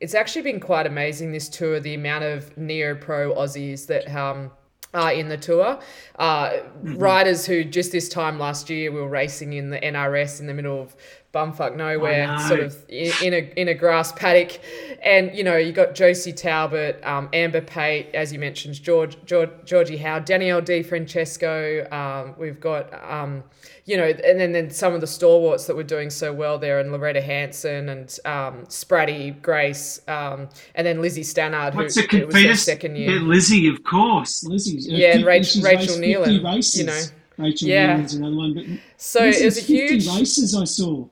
it's 0.00 0.14
actually 0.14 0.42
been 0.42 0.60
quite 0.60 0.86
amazing 0.86 1.30
this 1.32 1.48
tour, 1.48 1.78
the 1.80 1.94
amount 1.94 2.24
of 2.24 2.56
neo 2.58 2.94
pro 2.96 3.32
Aussies 3.34 3.86
that 3.86 4.12
um 4.14 4.50
uh, 4.92 5.12
in 5.12 5.28
the 5.28 5.36
tour. 5.36 5.78
Uh, 6.18 6.58
Riders 6.82 7.46
who 7.46 7.64
just 7.64 7.90
this 7.92 8.08
time 8.08 8.38
last 8.38 8.70
year 8.70 8.92
we 8.92 9.00
were 9.00 9.08
racing 9.08 9.52
in 9.52 9.70
the 9.70 9.78
NRS 9.80 10.40
in 10.40 10.46
the 10.46 10.54
middle 10.54 10.80
of 10.80 10.94
bumfuck 11.34 11.76
nowhere, 11.76 12.38
sort 12.46 12.60
of 12.60 12.76
in, 12.88 13.34
a 13.34 13.52
in 13.56 13.68
a 13.68 13.74
grass 13.74 14.12
paddock, 14.12 14.60
and 15.02 15.36
you 15.36 15.42
know 15.42 15.56
you 15.56 15.72
got 15.72 15.94
Josie 15.94 16.32
Talbot, 16.32 17.04
um, 17.04 17.28
Amber 17.32 17.60
Pate, 17.60 18.14
as 18.14 18.32
you 18.32 18.38
mentioned, 18.38 18.80
George, 18.82 19.16
George 19.26 19.50
Georgie 19.64 19.96
Howe, 19.96 20.20
Danielle 20.20 20.60
De 20.62 20.82
Francesco. 20.82 21.86
Um, 21.90 22.34
we've 22.38 22.60
got 22.60 22.88
um, 23.10 23.42
you 23.86 23.96
know, 23.96 24.04
and 24.04 24.40
then 24.40 24.52
then 24.52 24.70
some 24.70 24.94
of 24.94 25.00
the 25.00 25.06
stalwarts 25.06 25.66
that 25.66 25.76
were 25.76 25.82
doing 25.82 26.08
so 26.08 26.32
well 26.32 26.58
there, 26.58 26.78
and 26.80 26.90
Lauretta 26.90 27.22
Hanson 27.22 27.88
and 27.90 28.18
um, 28.24 28.64
Spratty 28.66 29.40
Grace, 29.42 30.00
um, 30.08 30.48
and 30.74 30.86
then 30.86 31.02
Lizzie 31.02 31.22
Stannard, 31.22 31.74
who 31.74 31.80
What's 31.82 31.96
the 31.96 32.16
it 32.16 32.26
was 32.28 32.42
her 32.42 32.54
second 32.54 32.96
year. 32.96 33.10
Yeah, 33.16 33.20
Lizzie, 33.22 33.68
of 33.68 33.82
course. 33.84 34.44
Lizzie, 34.44 34.78
Yeah, 34.80 35.16
and 35.16 35.24
50 35.24 35.28
Rach- 35.28 35.52
she's 35.52 35.62
Rachel 35.62 35.94
50 35.96 36.00
Neylan, 36.14 36.76
you 36.78 36.84
know. 36.84 37.00
Rachel 37.36 37.68
Yeah. 37.68 37.96
Neylan's 37.98 38.14
another 38.14 38.36
one. 38.36 38.54
But 38.54 38.64
So 38.96 39.24
it 39.24 39.44
was 39.44 39.58
a 39.58 39.60
50 39.60 39.74
huge. 39.74 40.06
races 40.06 40.54
I 40.56 40.64
saw. 40.64 41.06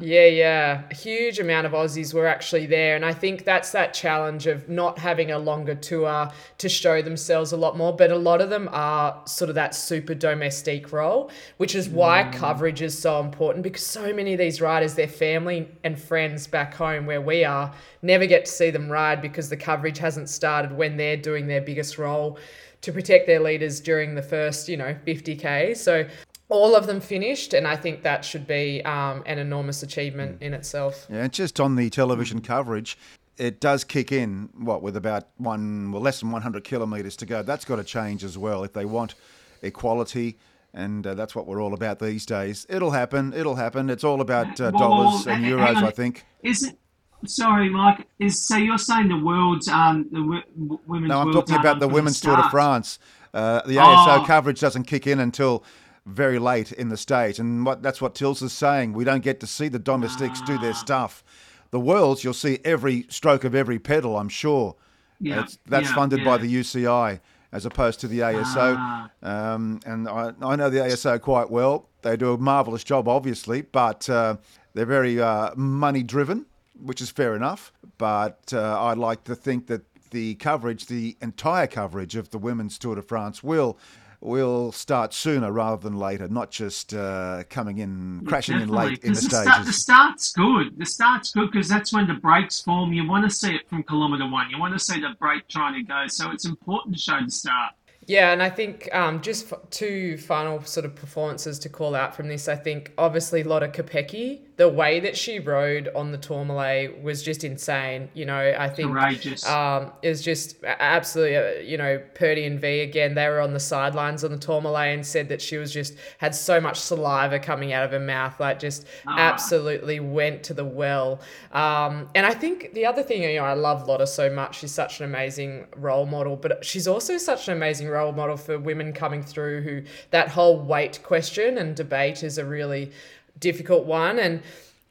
Yeah, 0.00 0.26
yeah. 0.26 0.82
A 0.90 0.94
huge 0.94 1.38
amount 1.38 1.66
of 1.66 1.72
Aussies 1.72 2.14
were 2.14 2.26
actually 2.26 2.66
there. 2.66 2.96
And 2.96 3.04
I 3.04 3.12
think 3.12 3.44
that's 3.44 3.72
that 3.72 3.94
challenge 3.94 4.46
of 4.46 4.68
not 4.68 4.98
having 4.98 5.30
a 5.30 5.38
longer 5.38 5.74
tour 5.74 6.30
to 6.58 6.68
show 6.68 7.02
themselves 7.02 7.52
a 7.52 7.56
lot 7.56 7.76
more. 7.76 7.94
But 7.94 8.10
a 8.10 8.16
lot 8.16 8.40
of 8.40 8.50
them 8.50 8.68
are 8.72 9.20
sort 9.26 9.48
of 9.48 9.54
that 9.56 9.74
super 9.74 10.14
domestique 10.14 10.92
role, 10.92 11.30
which 11.58 11.74
is 11.74 11.88
why 11.88 12.24
mm. 12.24 12.32
coverage 12.32 12.82
is 12.82 12.98
so 12.98 13.20
important 13.20 13.62
because 13.62 13.84
so 13.84 14.12
many 14.12 14.32
of 14.32 14.38
these 14.38 14.60
riders, 14.60 14.94
their 14.94 15.08
family 15.08 15.68
and 15.84 16.00
friends 16.00 16.46
back 16.46 16.74
home 16.74 17.06
where 17.06 17.20
we 17.20 17.44
are, 17.44 17.72
never 18.02 18.26
get 18.26 18.46
to 18.46 18.50
see 18.50 18.70
them 18.70 18.90
ride 18.90 19.20
because 19.20 19.48
the 19.48 19.56
coverage 19.56 19.98
hasn't 19.98 20.28
started 20.28 20.72
when 20.72 20.96
they're 20.96 21.16
doing 21.16 21.46
their 21.46 21.60
biggest 21.60 21.98
role 21.98 22.38
to 22.80 22.92
protect 22.92 23.28
their 23.28 23.40
leaders 23.40 23.78
during 23.78 24.14
the 24.14 24.22
first, 24.22 24.68
you 24.68 24.76
know, 24.76 24.96
50K. 25.06 25.76
So 25.76 26.04
all 26.52 26.76
of 26.76 26.86
them 26.86 27.00
finished, 27.00 27.54
and 27.54 27.66
I 27.66 27.76
think 27.76 28.02
that 28.02 28.24
should 28.24 28.46
be 28.46 28.84
um, 28.84 29.22
an 29.26 29.38
enormous 29.38 29.82
achievement 29.82 30.42
in 30.42 30.52
itself. 30.54 31.06
Yeah, 31.10 31.26
just 31.28 31.58
on 31.58 31.76
the 31.76 31.88
television 31.90 32.40
coverage, 32.42 32.96
it 33.38 33.58
does 33.60 33.84
kick 33.84 34.12
in, 34.12 34.50
what, 34.54 34.82
with 34.82 34.96
about 34.96 35.28
one, 35.38 35.90
well, 35.92 36.02
less 36.02 36.20
than 36.20 36.30
100 36.30 36.62
kilometres 36.64 37.16
to 37.16 37.26
go. 37.26 37.42
That's 37.42 37.64
got 37.64 37.76
to 37.76 37.84
change 37.84 38.22
as 38.22 38.36
well 38.36 38.62
if 38.64 38.72
they 38.74 38.84
want 38.84 39.14
equality. 39.62 40.38
And 40.74 41.06
uh, 41.06 41.14
that's 41.14 41.34
what 41.34 41.46
we're 41.46 41.62
all 41.62 41.74
about 41.74 41.98
these 41.98 42.24
days. 42.24 42.66
It'll 42.68 42.92
happen. 42.92 43.32
It'll 43.34 43.56
happen. 43.56 43.90
It's 43.90 44.04
all 44.04 44.20
about 44.22 44.58
uh, 44.60 44.70
Well, 44.74 44.80
dollars 44.88 45.26
and 45.26 45.44
euros, 45.44 45.76
on. 45.76 45.84
I 45.84 45.90
think. 45.90 46.24
Is 46.42 46.62
it? 46.64 46.78
Sorry, 47.26 47.68
Mike. 47.68 48.06
Is 48.18 48.46
so 48.46 48.56
you're 48.56 48.78
saying 48.78 49.08
the 49.08 49.18
world's 49.18 49.68
um 49.68 50.08
the 50.10 50.18
w- 50.20 50.42
w- 50.58 50.78
women's 50.86 51.08
No, 51.10 51.20
I'm 51.20 51.26
world's 51.26 51.40
talking 51.40 51.54
about 51.56 51.66
aren't 51.66 51.80
the 51.80 51.86
from 51.86 51.94
women's 51.94 52.20
Tour 52.20 52.36
de? 52.36 52.50
France. 52.50 52.98
Uh, 53.34 53.60
the 53.66 53.76
ASO 53.76 54.22
Oh. 54.22 54.24
coverage 54.26 54.60
doesn't 54.60 54.84
kick 54.84 55.06
in 55.06 55.20
until 55.20 55.62
very 56.06 56.38
late 56.38 56.72
in 56.72 56.88
the 56.88 56.96
state, 56.96 57.38
and 57.38 57.64
what 57.64 57.82
that's 57.82 58.00
what 58.00 58.14
Tills 58.14 58.42
is 58.42 58.52
saying. 58.52 58.92
We 58.92 59.04
don't 59.04 59.22
get 59.22 59.40
to 59.40 59.46
see 59.46 59.68
the 59.68 59.78
domestiques 59.78 60.40
do 60.42 60.56
Ah. 60.58 60.60
their 60.60 60.74
stuff. 60.74 61.22
The 61.70 61.80
worlds, 61.80 62.22
you'll 62.24 62.34
see 62.34 62.58
every 62.64 63.06
stroke 63.08 63.44
of 63.44 63.54
every 63.54 63.78
pedal. 63.78 64.18
I'm 64.18 64.28
sure. 64.28 64.74
Yeah, 65.20 65.36
That's, 65.36 65.58
that's 65.66 65.88
yeah, 65.88 65.94
funded 65.94 66.24
by 66.24 66.36
the 66.38 66.48
UCI 66.52 67.20
as 67.52 67.64
opposed 67.64 68.00
to 68.00 68.08
the 68.08 68.18
ASO. 68.20 68.74
Ah. 68.78 69.10
Um, 69.22 69.80
and 69.86 70.08
I, 70.08 70.32
I 70.42 70.56
know 70.56 70.68
the 70.68 70.78
ASO 70.80 71.20
quite 71.20 71.50
well. 71.50 71.88
They 72.02 72.16
do 72.16 72.32
a 72.32 72.38
marvellous 72.38 72.82
job, 72.82 73.06
obviously, 73.08 73.62
but 73.62 74.08
uh, 74.10 74.36
they're 74.74 74.84
very 74.84 75.20
uh, 75.20 75.54
money 75.54 76.02
driven, 76.02 76.46
which 76.80 77.00
is 77.00 77.10
fair 77.10 77.36
enough. 77.36 77.72
But 77.98 78.52
uh, 78.52 78.82
I'd 78.86 78.98
like 78.98 79.22
to 79.24 79.34
think 79.36 79.68
that 79.68 79.82
the 80.10 80.34
coverage, 80.34 80.86
the 80.86 81.16
entire 81.22 81.66
coverage 81.68 82.16
of 82.16 82.30
the 82.30 82.38
Women's 82.38 82.76
Tour 82.78 82.96
de 82.96 83.02
France, 83.02 83.42
will 83.42 83.78
will 84.22 84.72
start 84.72 85.12
sooner 85.12 85.50
rather 85.52 85.82
than 85.82 85.98
later, 85.98 86.28
not 86.28 86.50
just 86.50 86.94
uh, 86.94 87.42
coming 87.50 87.78
in, 87.78 88.22
crashing 88.26 88.54
in 88.54 88.68
Definitely, 88.68 88.88
late 88.90 89.04
in 89.04 89.12
the 89.14 89.20
'cause 89.20 89.24
stages. 89.28 89.42
start, 89.52 89.66
the 89.66 89.72
start's 89.72 90.32
good. 90.32 90.78
The 90.78 90.86
start's 90.86 91.30
good 91.32 91.50
because 91.50 91.68
that's 91.68 91.92
when 91.92 92.06
the 92.06 92.14
breaks 92.14 92.60
form. 92.60 92.92
You 92.92 93.08
want 93.08 93.24
to 93.24 93.30
see 93.30 93.54
it 93.54 93.68
from 93.68 93.82
kilometre 93.82 94.28
one. 94.28 94.48
You 94.50 94.58
want 94.58 94.74
to 94.74 94.78
see 94.78 95.00
the 95.00 95.14
break 95.18 95.48
trying 95.48 95.74
to 95.74 95.82
go. 95.82 96.04
So 96.06 96.30
it's 96.30 96.44
important 96.46 96.94
to 96.94 97.00
show 97.00 97.18
the 97.24 97.30
start. 97.30 97.72
Yeah, 98.06 98.32
and 98.32 98.42
I 98.42 98.50
think 98.50 98.92
um, 98.92 99.20
just 99.20 99.52
f- 99.52 99.60
two 99.70 100.18
final 100.18 100.60
sort 100.64 100.84
of 100.84 100.96
performances 100.96 101.58
to 101.60 101.68
call 101.68 101.94
out 101.94 102.16
from 102.16 102.26
this. 102.28 102.48
I 102.48 102.56
think 102.56 102.92
obviously 102.98 103.44
Lotte 103.44 103.72
Kopecky, 103.72 104.40
the 104.62 104.68
way 104.68 105.00
that 105.00 105.16
she 105.16 105.40
rode 105.40 105.88
on 105.92 106.12
the 106.12 106.16
Tourmalet 106.16 107.02
was 107.02 107.20
just 107.20 107.42
insane. 107.42 108.08
You 108.14 108.26
know, 108.26 108.54
I 108.56 108.68
think 108.68 108.92
Courageous. 108.92 109.44
um, 109.44 109.90
is 110.02 110.22
just 110.22 110.62
absolutely, 110.62 111.36
uh, 111.36 111.50
you 111.68 111.76
know, 111.76 112.00
Purdy 112.14 112.44
and 112.44 112.60
V 112.60 112.78
again. 112.78 113.16
They 113.16 113.28
were 113.28 113.40
on 113.40 113.54
the 113.54 113.58
sidelines 113.58 114.22
on 114.22 114.30
the 114.30 114.38
Tourmalet 114.38 114.94
and 114.94 115.04
said 115.04 115.28
that 115.30 115.42
she 115.42 115.56
was 115.56 115.72
just 115.72 115.96
had 116.18 116.32
so 116.32 116.60
much 116.60 116.78
saliva 116.78 117.40
coming 117.40 117.72
out 117.72 117.84
of 117.84 117.90
her 117.90 117.98
mouth, 117.98 118.38
like 118.38 118.60
just 118.60 118.86
absolutely 119.08 119.98
went 119.98 120.44
to 120.44 120.54
the 120.54 120.64
well. 120.64 121.20
Um, 121.50 122.08
and 122.14 122.24
I 122.24 122.32
think 122.32 122.72
the 122.72 122.86
other 122.86 123.02
thing, 123.02 123.24
you 123.24 123.40
know, 123.40 123.44
I 123.44 123.54
love 123.54 123.88
Lotte 123.88 124.08
so 124.08 124.30
much. 124.30 124.60
She's 124.60 124.70
such 124.70 125.00
an 125.00 125.06
amazing 125.06 125.66
role 125.76 126.06
model, 126.06 126.36
but 126.36 126.64
she's 126.64 126.86
also 126.86 127.18
such 127.18 127.48
an 127.48 127.56
amazing 127.56 127.88
role 127.88 128.12
model 128.12 128.36
for 128.36 128.60
women 128.60 128.92
coming 128.92 129.24
through 129.24 129.62
who 129.62 129.82
that 130.12 130.28
whole 130.28 130.60
weight 130.60 131.02
question 131.02 131.58
and 131.58 131.74
debate 131.74 132.22
is 132.22 132.38
a 132.38 132.44
really 132.44 132.92
difficult 133.38 133.84
one. 133.84 134.18
And 134.18 134.42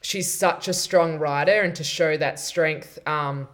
she's 0.01 0.33
such 0.33 0.67
a 0.67 0.73
strong 0.73 1.19
rider, 1.19 1.61
and 1.61 1.75
to 1.75 1.83
show 1.83 2.17
that 2.17 2.39
strength. 2.39 2.99
Um, 3.07 3.47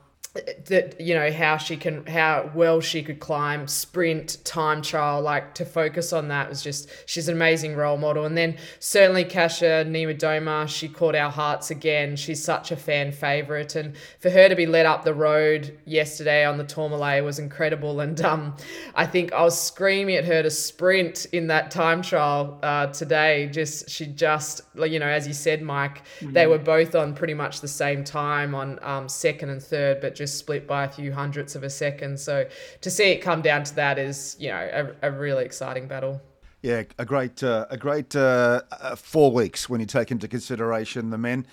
that 0.65 0.99
you 0.99 1.13
know 1.13 1.31
how 1.31 1.57
she 1.57 1.77
can 1.77 2.05
how 2.05 2.49
well 2.53 2.81
she 2.81 3.01
could 3.01 3.19
climb 3.19 3.67
sprint 3.67 4.37
time 4.43 4.81
trial 4.81 5.21
like 5.21 5.55
to 5.55 5.65
focus 5.65 6.13
on 6.13 6.27
that 6.27 6.49
was 6.49 6.61
just 6.61 6.89
she's 7.05 7.27
an 7.27 7.35
amazing 7.35 7.75
role 7.75 7.97
model. 7.97 8.25
And 8.25 8.37
then 8.37 8.57
certainly 8.79 9.23
Kasia 9.23 9.85
Niewiadoma 9.85 10.67
she 10.67 10.87
caught 10.87 11.15
our 11.15 11.31
hearts 11.31 11.71
again. 11.71 12.15
She's 12.15 12.43
such 12.43 12.71
a 12.71 12.75
fan 12.75 13.11
favorite. 13.11 13.75
And 13.75 13.95
for 14.19 14.29
her 14.29 14.49
to 14.49 14.55
be 14.55 14.65
led 14.65 14.85
up 14.85 15.03
the 15.03 15.13
road 15.13 15.77
yesterday 15.85 16.45
on 16.45 16.57
the 16.57 16.63
Tourmalet 16.63 17.23
was 17.23 17.39
incredible. 17.39 17.99
And 17.99 18.19
um 18.21 18.55
I 18.95 19.05
think 19.05 19.33
I 19.33 19.41
was 19.43 19.59
screaming 19.59 20.15
at 20.15 20.25
her 20.25 20.43
to 20.43 20.51
sprint 20.51 21.25
in 21.31 21.47
that 21.47 21.71
time 21.71 22.01
trial 22.01 22.59
uh, 22.63 22.87
today. 22.87 23.49
Just 23.51 23.89
she 23.89 24.05
just 24.07 24.61
you 24.75 24.99
know 24.99 25.07
as 25.07 25.27
you 25.27 25.33
said 25.33 25.61
Mike 25.61 26.03
they 26.21 26.47
were 26.47 26.57
both 26.57 26.95
on 26.95 27.13
pretty 27.13 27.33
much 27.33 27.61
the 27.61 27.67
same 27.67 28.03
time 28.03 28.53
on 28.53 28.79
um, 28.81 29.09
second 29.09 29.49
and 29.49 29.61
third 29.61 30.01
but 30.01 30.15
just 30.15 30.26
split 30.27 30.67
by 30.67 30.85
a 30.85 30.89
few 30.89 31.11
hundredths 31.11 31.55
of 31.55 31.63
a 31.63 31.69
second. 31.69 32.19
So 32.19 32.47
to 32.81 32.89
see 32.89 33.11
it 33.11 33.17
come 33.17 33.41
down 33.41 33.63
to 33.63 33.75
that 33.75 33.97
is, 33.97 34.35
you 34.39 34.49
know, 34.49 34.93
a, 35.01 35.09
a 35.09 35.11
really 35.11 35.45
exciting 35.45 35.87
battle. 35.87 36.21
Yeah, 36.61 36.83
a 36.97 37.05
great, 37.05 37.43
uh, 37.43 37.67
a 37.69 37.77
great 37.77 38.15
uh, 38.15 38.61
uh, 38.71 38.95
four 38.95 39.31
weeks 39.31 39.69
when 39.69 39.79
you 39.79 39.85
take 39.85 40.11
into 40.11 40.27
consideration 40.27 41.09
the 41.09 41.17
men. 41.17 41.45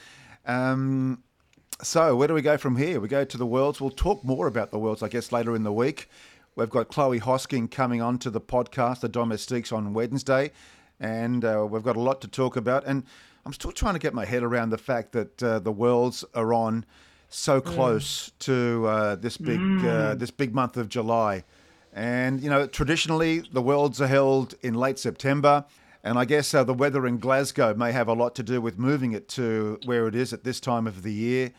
Um, 0.46 1.22
so 1.82 2.16
where 2.16 2.28
do 2.28 2.34
we 2.34 2.42
go 2.42 2.56
from 2.56 2.76
here? 2.76 3.00
We 3.00 3.08
go 3.08 3.24
to 3.24 3.36
the 3.36 3.46
Worlds. 3.46 3.80
We'll 3.80 3.90
talk 3.90 4.24
more 4.24 4.46
about 4.46 4.70
the 4.70 4.78
Worlds, 4.78 5.02
I 5.02 5.08
guess, 5.08 5.32
later 5.32 5.54
in 5.54 5.62
the 5.62 5.72
week. 5.72 6.08
We've 6.56 6.70
got 6.70 6.88
Chloe 6.88 7.18
Hosking 7.20 7.70
coming 7.70 8.00
on 8.00 8.18
to 8.18 8.30
the 8.30 8.40
podcast, 8.40 9.00
The 9.00 9.08
Domestiques, 9.08 9.72
on 9.72 9.92
Wednesday, 9.92 10.52
and 11.00 11.44
uh, 11.44 11.66
we've 11.68 11.82
got 11.82 11.96
a 11.96 12.00
lot 12.00 12.20
to 12.20 12.28
talk 12.28 12.56
about. 12.56 12.84
And 12.86 13.04
I'm 13.44 13.52
still 13.52 13.72
trying 13.72 13.94
to 13.94 13.98
get 13.98 14.14
my 14.14 14.24
head 14.24 14.44
around 14.44 14.70
the 14.70 14.78
fact 14.78 15.12
that 15.12 15.42
uh, 15.42 15.58
the 15.58 15.72
Worlds 15.72 16.24
are 16.32 16.54
on 16.54 16.86
so 17.34 17.60
close 17.60 18.30
to 18.40 18.86
uh, 18.86 19.14
this 19.16 19.36
big 19.36 19.60
uh, 19.84 20.14
this 20.14 20.30
big 20.30 20.54
month 20.54 20.76
of 20.76 20.88
July. 20.88 21.44
And, 21.94 22.40
you 22.40 22.50
know, 22.50 22.66
traditionally 22.66 23.40
the 23.52 23.62
Worlds 23.62 24.00
are 24.00 24.08
held 24.08 24.54
in 24.62 24.74
late 24.74 24.98
September. 24.98 25.64
And 26.02 26.18
I 26.18 26.24
guess 26.24 26.52
uh, 26.52 26.64
the 26.64 26.74
weather 26.74 27.06
in 27.06 27.18
Glasgow 27.18 27.72
may 27.74 27.92
have 27.92 28.08
a 28.08 28.12
lot 28.12 28.34
to 28.34 28.42
do 28.42 28.60
with 28.60 28.78
moving 28.78 29.12
it 29.12 29.28
to 29.30 29.78
where 29.86 30.06
it 30.06 30.14
is 30.14 30.32
at 30.32 30.44
this 30.44 30.60
time 30.60 30.86
of 30.86 31.02
the 31.02 31.12
year. 31.12 31.52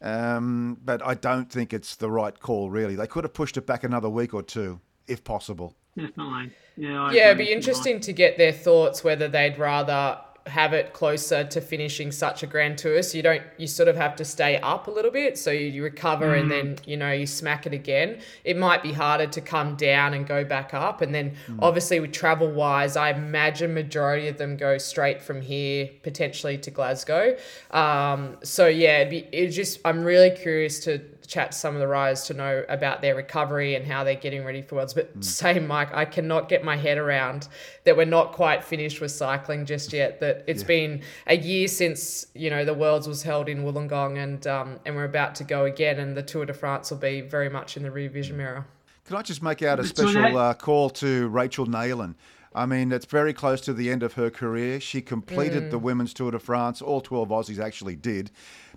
Um, 0.00 0.78
but 0.84 1.06
I 1.06 1.14
don't 1.14 1.50
think 1.50 1.72
it's 1.72 1.94
the 1.94 2.10
right 2.10 2.36
call, 2.38 2.70
really. 2.70 2.96
They 2.96 3.06
could 3.06 3.22
have 3.22 3.34
pushed 3.34 3.56
it 3.56 3.66
back 3.66 3.84
another 3.84 4.08
week 4.08 4.34
or 4.34 4.42
two, 4.42 4.80
if 5.06 5.22
possible. 5.22 5.76
Definitely. 5.96 6.50
Yeah. 6.74 7.02
I 7.02 7.12
Yeah, 7.12 7.26
it'd 7.26 7.36
be 7.36 7.42
with 7.42 7.50
you, 7.50 7.56
interesting 7.56 8.00
to 8.00 8.14
get 8.14 8.38
their 8.38 8.50
thoughts 8.50 9.04
whether 9.04 9.28
they'd 9.28 9.58
rather 9.58 10.18
have 10.46 10.72
it 10.72 10.92
closer 10.92 11.44
to 11.44 11.60
finishing 11.60 12.10
such 12.10 12.42
a 12.42 12.46
grand 12.46 12.78
tour. 12.78 13.02
So 13.02 13.16
you 13.16 13.22
don't 13.22 13.42
you 13.58 13.66
sort 13.66 13.88
of 13.88 13.96
have 13.96 14.16
to 14.16 14.24
stay 14.24 14.58
up 14.58 14.86
a 14.88 14.90
little 14.90 15.10
bit. 15.10 15.38
So 15.38 15.50
you, 15.50 15.66
you 15.66 15.82
recover 15.82 16.34
and 16.34 16.50
then 16.50 16.76
mm. 16.76 16.86
you 16.86 16.96
know 16.96 17.12
you 17.12 17.26
smack 17.26 17.66
it 17.66 17.72
again. 17.72 18.20
It 18.44 18.56
might 18.56 18.82
be 18.82 18.92
harder 18.92 19.26
to 19.26 19.40
come 19.40 19.76
down 19.76 20.14
and 20.14 20.26
go 20.26 20.44
back 20.44 20.74
up. 20.74 21.00
And 21.00 21.14
then 21.14 21.36
mm. 21.46 21.58
obviously 21.60 22.00
with 22.00 22.12
travel 22.12 22.50
wise 22.50 22.96
i 22.96 23.10
imagine 23.10 23.74
majority 23.74 24.28
of 24.28 24.38
them 24.38 24.56
go 24.56 24.78
straight 24.78 25.22
from 25.22 25.40
here 25.40 25.88
potentially 26.02 26.58
to 26.58 26.70
glasgow. 26.70 27.36
Um, 27.70 28.36
so 28.42 28.66
yeah 28.66 28.98
it'd 28.98 29.10
be 29.10 29.28
it's 29.32 29.54
just 29.54 29.80
i'm 29.84 30.02
really 30.02 30.30
curious 30.30 30.80
to 30.80 31.00
chat 31.26 31.52
to 31.52 31.58
some 31.58 31.74
of 31.74 31.80
the 31.80 31.86
riders 31.86 32.24
to 32.24 32.34
know 32.34 32.64
about 32.68 33.00
their 33.00 33.14
recovery 33.14 33.74
and 33.74 33.86
how 33.86 34.04
they're 34.04 34.14
getting 34.14 34.44
ready 34.44 34.60
for 34.60 34.76
worlds. 34.76 34.94
But 34.94 35.18
mm. 35.18 35.24
same, 35.24 35.66
Mike, 35.66 35.92
I 35.94 36.04
cannot 36.04 36.48
get 36.48 36.62
my 36.62 36.76
head 36.76 36.98
around 36.98 37.48
that 37.84 37.96
we're 37.96 38.04
not 38.04 38.32
quite 38.32 38.62
finished 38.62 39.00
with 39.00 39.10
cycling 39.10 39.64
just 39.64 39.92
yet. 39.92 40.20
That 40.20 40.31
it's 40.46 40.62
been 40.62 41.02
a 41.26 41.36
year 41.36 41.68
since 41.68 42.26
you 42.34 42.50
know 42.50 42.64
the 42.64 42.74
worlds 42.74 43.06
was 43.08 43.22
held 43.22 43.48
in 43.48 43.64
Wollongong, 43.64 44.18
and 44.22 44.46
um, 44.46 44.80
and 44.86 44.96
we're 44.96 45.04
about 45.04 45.34
to 45.36 45.44
go 45.44 45.64
again, 45.64 45.98
and 45.98 46.16
the 46.16 46.22
Tour 46.22 46.46
de 46.46 46.54
France 46.54 46.90
will 46.90 46.98
be 46.98 47.20
very 47.20 47.48
much 47.48 47.76
in 47.76 47.82
the 47.82 47.90
rear 47.90 48.08
vision 48.10 48.36
mirror. 48.36 48.66
Can 49.06 49.16
I 49.16 49.22
just 49.22 49.42
make 49.42 49.62
out 49.62 49.78
a 49.80 49.82
The 49.82 49.88
Tour 49.88 50.06
de- 50.06 50.12
special 50.12 50.38
uh, 50.38 50.54
call 50.54 50.90
to 50.90 51.28
Rachel 51.28 51.66
Neylan? 51.66 52.14
I 52.54 52.66
mean, 52.66 52.92
it's 52.92 53.06
very 53.06 53.32
close 53.32 53.62
to 53.62 53.72
the 53.72 53.90
end 53.90 54.02
of 54.02 54.12
her 54.12 54.28
career. 54.28 54.78
She 54.78 55.00
completed 55.00 55.70
the 55.70 55.78
Women's 55.78 56.12
Tour 56.12 56.30
de 56.32 56.38
France. 56.38 56.82
All 56.82 57.00
12 57.00 57.28
Aussies 57.30 57.58
actually 57.58 57.96
did. 57.96 58.30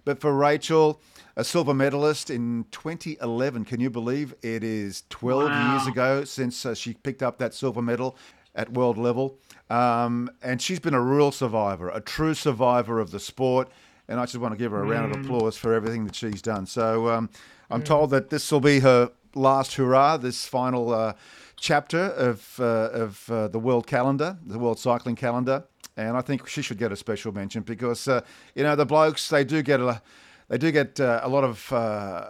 But 0.06 0.22
for 0.22 0.34
Rachel, 0.34 1.02
a 1.36 1.44
silver 1.44 1.74
medalist 1.74 2.30
in 2.30 2.65
2011, 2.72 3.65
can 3.65 3.82
you 3.82 3.89
believe 3.89 4.34
it 4.41 4.63
is 4.63 5.04
12 5.10 5.50
Wow. 5.50 5.74
years 5.74 5.88
ago 5.88 6.24
since 6.24 6.65
uh, 6.65 6.74
she 6.74 6.94
picked 6.94 7.22
up 7.22 7.38
that 7.39 7.54
silver 7.54 7.82
medal 7.82 8.15
at 8.56 8.72
world 8.72 8.98
level? 8.98 9.38
Um, 9.69 10.30
and 10.43 10.62
she's 10.62 10.80
been 10.80 10.93
a 10.93 11.01
real 11.01 11.32
survivor, 11.32 11.89
a 11.89 12.01
true 12.01 12.34
survivor 12.34 12.99
of 12.99 13.12
the 13.12 13.19
sport. 13.19 13.69
And 14.08 14.19
I 14.19 14.25
just 14.25 14.38
want 14.38 14.54
to 14.54 14.58
give 14.58 14.71
her 14.71 14.84
a 14.84 14.86
round 14.86 15.15
of 15.15 15.25
applause 15.25 15.58
for 15.58 15.73
everything 15.73 16.06
that 16.06 16.15
she's 16.15 16.41
done. 16.41 16.67
So 16.67 17.10
um, 17.10 17.30
I'm 17.71 17.82
told 17.82 18.12
that 18.12 18.30
this 18.30 18.51
will 18.51 18.60
be 18.60 18.80
her 18.82 19.12
last 19.34 19.73
hurrah, 19.75 20.17
this 20.17 20.45
final 20.45 20.93
uh, 20.93 21.13
chapter 21.56 22.12
of 22.12 22.60
uh, 22.60 22.89
of 22.91 23.30
uh, 23.30 23.47
the 23.47 23.58
world 23.58 23.88
calendar, 23.88 24.38
the 24.45 24.60
world 24.60 24.78
cycling 24.78 25.15
calendar. 25.15 25.63
and 25.97 26.17
I 26.17 26.21
think 26.21 26.47
she 26.47 26.62
should 26.62 26.78
get 26.78 26.91
a 26.91 26.95
special 26.95 27.32
mention 27.32 27.63
because 27.63 28.08
uh, 28.08 28.21
you 28.54 28.63
know 28.63 28.75
the 28.75 28.86
blokes 28.86 29.30
they 29.30 29.43
do 29.43 29.63
get 29.63 29.80
a 29.80 30.01
they 30.47 30.58
do 30.58 30.71
get 30.71 30.99
uh, 30.99 31.21
a 31.23 31.30
lot 31.30 31.43
of 31.43 31.71
uh, 31.73 32.25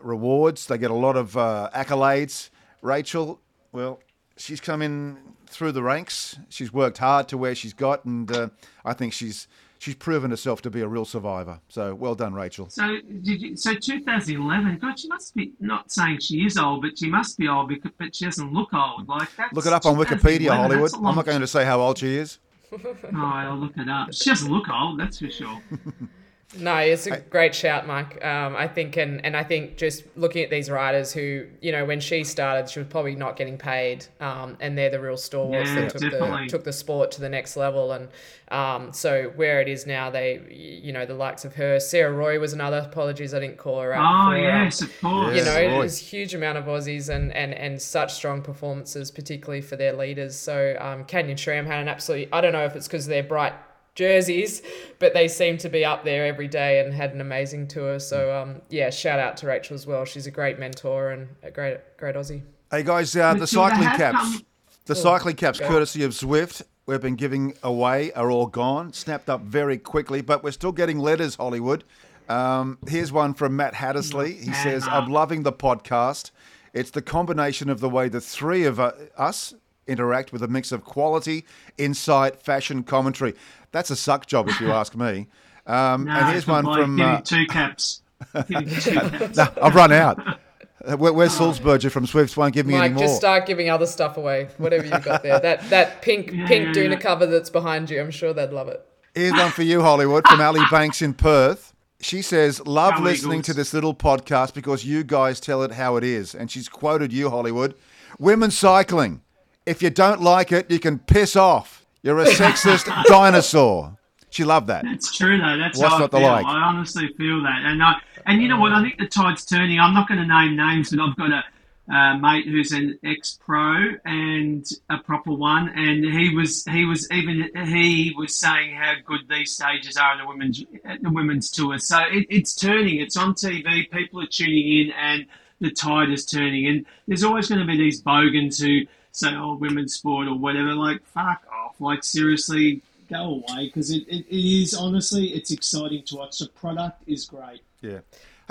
rewards. 0.00 0.66
They 0.66 0.78
get 0.78 0.90
a 0.90 0.94
lot 0.94 1.16
of 1.16 1.36
uh, 1.36 1.70
accolades. 1.74 2.50
Rachel, 2.82 3.40
well, 3.72 4.00
she's 4.38 4.60
come 4.60 4.82
in 4.82 5.18
through 5.46 5.72
the 5.72 5.82
ranks. 5.82 6.38
She's 6.48 6.72
worked 6.72 6.98
hard 6.98 7.28
to 7.28 7.38
where 7.38 7.54
she's 7.54 7.74
got, 7.74 8.04
and 8.04 8.30
uh, 8.30 8.48
I 8.84 8.94
think 8.94 9.12
she's 9.12 9.46
she's 9.78 9.94
proven 9.94 10.30
herself 10.30 10.62
to 10.62 10.70
be 10.70 10.80
a 10.80 10.88
real 10.88 11.04
survivor. 11.04 11.60
So 11.68 11.94
well 11.94 12.14
done, 12.14 12.34
Rachel. 12.34 12.68
So, 12.70 12.98
did 13.22 13.42
you, 13.42 13.56
so 13.56 13.74
2011. 13.74 14.78
God, 14.78 14.98
she 14.98 15.08
must 15.08 15.34
be 15.34 15.52
not 15.60 15.90
saying 15.90 16.20
she 16.20 16.44
is 16.44 16.56
old, 16.56 16.82
but 16.82 16.98
she 16.98 17.08
must 17.08 17.38
be 17.38 17.48
old. 17.48 17.68
Because, 17.68 17.92
but 17.98 18.14
she 18.14 18.24
doesn't 18.24 18.52
look 18.52 18.72
old. 18.72 19.08
Like 19.08 19.34
that. 19.36 19.52
Look 19.52 19.66
it 19.66 19.72
up 19.72 19.86
on 19.86 19.96
Wikipedia, 19.96 20.50
Hollywood. 20.50 20.92
I'm 20.94 21.14
not 21.14 21.26
going 21.26 21.40
to 21.40 21.46
say 21.46 21.64
how 21.64 21.80
old 21.80 21.98
she 21.98 22.16
is. 22.16 22.38
Oh, 22.72 23.08
I'll 23.14 23.56
look 23.56 23.76
it 23.76 23.88
up. 23.88 24.12
She 24.12 24.28
doesn't 24.30 24.50
look 24.50 24.68
old, 24.68 25.00
that's 25.00 25.18
for 25.18 25.30
sure. 25.30 25.62
No, 26.56 26.76
it's 26.76 27.06
a 27.06 27.20
great 27.20 27.54
shout, 27.54 27.86
Mike. 27.86 28.24
Um, 28.24 28.56
I 28.56 28.68
think, 28.68 28.96
and, 28.96 29.22
and 29.22 29.36
I 29.36 29.44
think 29.44 29.76
just 29.76 30.04
looking 30.16 30.42
at 30.42 30.48
these 30.48 30.70
riders 30.70 31.12
who, 31.12 31.46
you 31.60 31.72
know, 31.72 31.84
when 31.84 32.00
she 32.00 32.24
started, 32.24 32.70
she 32.70 32.78
was 32.78 32.88
probably 32.88 33.14
not 33.16 33.36
getting 33.36 33.58
paid, 33.58 34.06
um, 34.18 34.56
and 34.58 34.76
they're 34.76 34.88
the 34.88 34.98
real 34.98 35.18
stalwarts 35.18 35.68
Yeah, 35.68 35.82
that 35.82 35.90
took 35.90 36.00
the 36.00 36.46
took 36.48 36.64
the 36.64 36.72
sport 36.72 37.10
to 37.12 37.20
the 37.20 37.28
next 37.28 37.58
level. 37.58 37.92
And 37.92 38.08
um, 38.50 38.94
so 38.94 39.30
where 39.36 39.60
it 39.60 39.68
is 39.68 39.86
now, 39.86 40.08
they, 40.08 40.40
you 40.80 40.90
know, 40.90 41.04
the 41.04 41.12
likes 41.12 41.44
of 41.44 41.54
her, 41.56 41.78
Sarah 41.80 42.12
Roy 42.12 42.40
was 42.40 42.54
another. 42.54 42.78
Apologies, 42.78 43.34
I 43.34 43.40
didn't 43.40 43.58
call 43.58 43.82
her 43.82 43.92
out. 43.92 44.28
Oh, 44.28 44.30
before, 44.30 44.42
yes, 44.42 44.80
um, 44.80 44.88
of 44.88 45.00
course. 45.02 45.36
you 45.36 45.44
know, 45.44 45.58
Yes, 45.58 45.70
Roy. 45.70 45.78
there's 45.80 46.00
a 46.00 46.04
huge 46.04 46.34
amount 46.34 46.56
of 46.56 46.64
Aussies 46.64 47.14
and, 47.14 47.30
and, 47.34 47.52
and 47.52 47.80
such 47.80 48.14
strong 48.14 48.40
performances, 48.40 49.10
particularly 49.10 49.60
for 49.60 49.76
their 49.76 49.92
leaders. 49.92 50.34
So 50.34 50.78
um, 50.80 51.04
Canyon 51.04 51.36
SRAM 51.36 51.66
had 51.66 51.80
an 51.82 51.88
absolutely, 51.88 52.32
I 52.32 52.40
don't 52.40 52.54
know 52.54 52.64
if 52.64 52.74
it's 52.74 52.86
because 52.88 53.06
they're 53.06 53.22
bright 53.22 53.52
jerseys, 53.98 54.62
but 55.00 55.12
they 55.12 55.26
seem 55.26 55.58
to 55.58 55.68
be 55.68 55.84
up 55.84 56.04
there 56.04 56.24
every 56.24 56.46
day 56.46 56.78
and 56.78 56.94
had 56.94 57.12
an 57.12 57.20
amazing 57.20 57.66
tour. 57.66 57.98
So 57.98 58.32
um, 58.34 58.62
yeah, 58.70 58.90
shout 58.90 59.18
out 59.18 59.36
to 59.38 59.46
Rachel 59.48 59.74
as 59.74 59.86
well. 59.86 60.04
She's 60.04 60.28
a 60.28 60.30
great 60.30 60.58
mentor 60.58 61.10
and 61.10 61.28
a 61.42 61.50
great 61.50 61.78
great 61.98 62.14
Aussie. 62.14 62.42
Hey 62.70 62.84
guys, 62.84 63.14
uh, 63.16 63.34
the 63.34 63.46
cycling 63.46 63.88
caps, 63.88 64.42
the 64.86 64.94
cycling 64.94 65.34
caps, 65.34 65.58
courtesy 65.58 66.04
of 66.04 66.12
Zwift, 66.12 66.62
we've 66.86 67.00
been 67.00 67.16
giving 67.16 67.54
away 67.64 68.12
are 68.12 68.30
all 68.30 68.46
gone, 68.46 68.92
snapped 68.92 69.28
up 69.28 69.40
very 69.40 69.78
quickly, 69.78 70.20
but 70.20 70.44
we're 70.44 70.52
still 70.52 70.72
getting 70.72 70.98
letters. 70.98 71.34
Hollywood. 71.34 71.82
Um, 72.28 72.78
here's 72.86 73.10
one 73.10 73.34
from 73.34 73.56
Matt 73.56 73.74
Hattersley. 73.74 74.34
He 74.34 74.52
says, 74.52 74.86
"I'm 74.86 75.10
loving 75.10 75.42
the 75.42 75.52
podcast. 75.52 76.30
It's 76.72 76.90
the 76.90 77.02
combination 77.02 77.68
of 77.68 77.80
the 77.80 77.88
way 77.88 78.08
the 78.08 78.20
three 78.20 78.64
of 78.64 78.78
us 78.78 79.54
interact 79.88 80.32
with 80.32 80.42
a 80.42 80.48
mix 80.48 80.70
of 80.72 80.84
quality, 80.84 81.44
insight, 81.78 82.42
fashion, 82.42 82.82
commentary. 82.82 83.34
That's 83.72 83.90
a 83.90 83.96
suck 83.96 84.26
job, 84.26 84.48
if 84.48 84.60
you 84.60 84.70
ask 84.72 84.94
me." 84.94 85.26
Um, 85.66 86.04
No, 86.04 86.12
and 86.12 86.28
here's 86.30 86.46
one 86.46 86.64
bloke. 86.64 86.78
from. 86.80 87.00
Uh, 87.00 87.20
two 87.22 87.46
caps. 87.46 88.02
Two 88.48 88.64
caps. 88.94 89.36
no, 89.36 89.48
I've 89.62 89.74
run 89.74 89.92
out. 89.92 90.18
Uh, 90.86 90.96
Where, 90.96 91.12
where's 91.12 91.36
Salzburger 91.36 91.90
from 91.90 92.06
Swifts? 92.06 92.36
Won't 92.36 92.54
give 92.54 92.64
me 92.64 92.74
Mike, 92.74 92.84
any 92.84 92.94
more. 92.94 93.02
just 93.02 93.16
start 93.16 93.46
giving 93.46 93.68
other 93.68 93.84
stuff 93.84 94.16
away. 94.16 94.46
Whatever 94.58 94.84
you've 94.86 95.02
got 95.04 95.24
there. 95.24 95.40
That 95.40 95.68
that 95.70 96.02
pink 96.02 96.30
Yeah, 96.32 96.46
pink 96.46 96.66
yeah, 96.68 96.72
Duna 96.82 96.90
yeah. 96.92 96.96
cover 97.00 97.26
that's 97.26 97.50
behind 97.50 97.90
you. 97.90 98.00
I'm 98.00 98.12
sure 98.12 98.32
they'd 98.32 98.50
love 98.52 98.68
it. 98.68 98.86
Here's 99.12 99.32
one 99.32 99.50
for 99.50 99.64
you, 99.64 99.82
Hollywood, 99.82 100.24
from 100.28 100.40
Ali 100.40 100.62
Banks 100.70 101.02
in 101.02 101.14
Perth. 101.14 101.74
She 102.00 102.22
says, 102.22 102.64
Love 102.64 102.94
Go 102.98 103.02
listening 103.02 103.40
Eagles. 103.40 103.46
to 103.46 103.54
this 103.54 103.74
little 103.74 103.92
podcast 103.92 104.54
because 104.54 104.84
you 104.84 105.02
guys 105.02 105.40
tell 105.40 105.64
it 105.64 105.72
how 105.72 105.96
it 105.96 106.04
is. 106.04 106.32
And 106.32 106.48
she's 106.48 106.68
quoted 106.68 107.12
you, 107.12 107.28
Hollywood. 107.28 107.74
Women 108.20 108.52
cycling. 108.52 109.22
If 109.68 109.82
you 109.82 109.90
don't 109.90 110.20
like 110.22 110.50
it, 110.52 110.70
you 110.70 110.78
can 110.78 110.98
piss 110.98 111.36
off. 111.36 111.86
You're 112.02 112.20
a 112.20 112.24
sexist 112.40 112.86
dinosaur. 113.04 113.96
She 114.30 114.44
loved 114.44 114.66
that. 114.68 114.84
It's 114.86 115.16
true 115.16 115.38
though. 115.38 115.56
That's 115.58 115.78
What's 115.78 115.94
how 115.94 116.04
I 116.04 116.08
feel. 116.08 116.20
like? 116.20 116.46
I 116.46 116.58
honestly 116.62 117.08
feel 117.16 117.42
that, 117.42 117.62
and 117.64 117.82
I, 117.82 117.94
and 118.26 118.42
you 118.42 118.48
know 118.48 118.60
what? 118.60 118.72
I 118.72 118.82
think 118.82 118.98
the 118.98 119.06
tide's 119.06 119.44
turning. 119.44 119.80
I'm 119.80 119.94
not 119.94 120.06
going 120.08 120.20
to 120.20 120.26
name 120.26 120.56
names, 120.56 120.90
but 120.90 121.00
I've 121.00 121.16
got 121.16 121.30
a 121.30 121.44
uh, 121.90 122.18
mate 122.18 122.46
who's 122.46 122.72
an 122.72 122.98
ex-pro 123.02 123.94
and 124.04 124.66
a 124.90 124.98
proper 124.98 125.32
one, 125.32 125.70
and 125.70 126.04
he 126.04 126.34
was 126.34 126.64
he 126.66 126.84
was 126.84 127.10
even 127.10 127.50
he 127.66 128.14
was 128.16 128.34
saying 128.34 128.74
how 128.74 128.94
good 129.06 129.20
these 129.30 129.52
stages 129.52 129.96
are 129.96 130.12
in 130.12 130.18
the 130.18 130.26
women's 130.26 130.62
the 131.02 131.10
women's 131.10 131.50
tour. 131.50 131.78
So 131.78 131.98
it, 132.10 132.26
it's 132.28 132.54
turning. 132.54 133.00
It's 133.00 133.16
on 133.16 133.34
TV. 133.34 133.90
People 133.90 134.22
are 134.22 134.26
tuning 134.26 134.80
in, 134.80 134.92
and 134.92 135.26
the 135.60 135.70
tide 135.70 136.10
is 136.10 136.24
turning. 136.26 136.66
And 136.66 136.86
there's 137.06 137.24
always 137.24 137.48
going 137.48 137.60
to 137.60 137.66
be 137.66 137.76
these 137.76 138.00
bogans 138.00 138.58
who 138.60 138.82
say, 139.18 139.34
"Oh, 139.34 139.54
women's 139.54 139.94
sport" 139.94 140.28
or 140.28 140.38
whatever. 140.38 140.74
Like, 140.74 141.04
fuck 141.06 141.42
off. 141.52 141.80
Like, 141.80 142.04
seriously, 142.04 142.82
go 143.10 143.42
away 143.46 143.66
because 143.66 143.90
it, 143.90 144.06
it, 144.08 144.26
it 144.28 144.62
is 144.62 144.74
honestly 144.74 145.28
it's 145.28 145.50
exciting 145.50 146.02
to 146.04 146.16
watch. 146.16 146.38
The 146.38 146.48
product 146.48 147.02
is 147.06 147.24
great. 147.24 147.62
Yeah. 147.80 148.00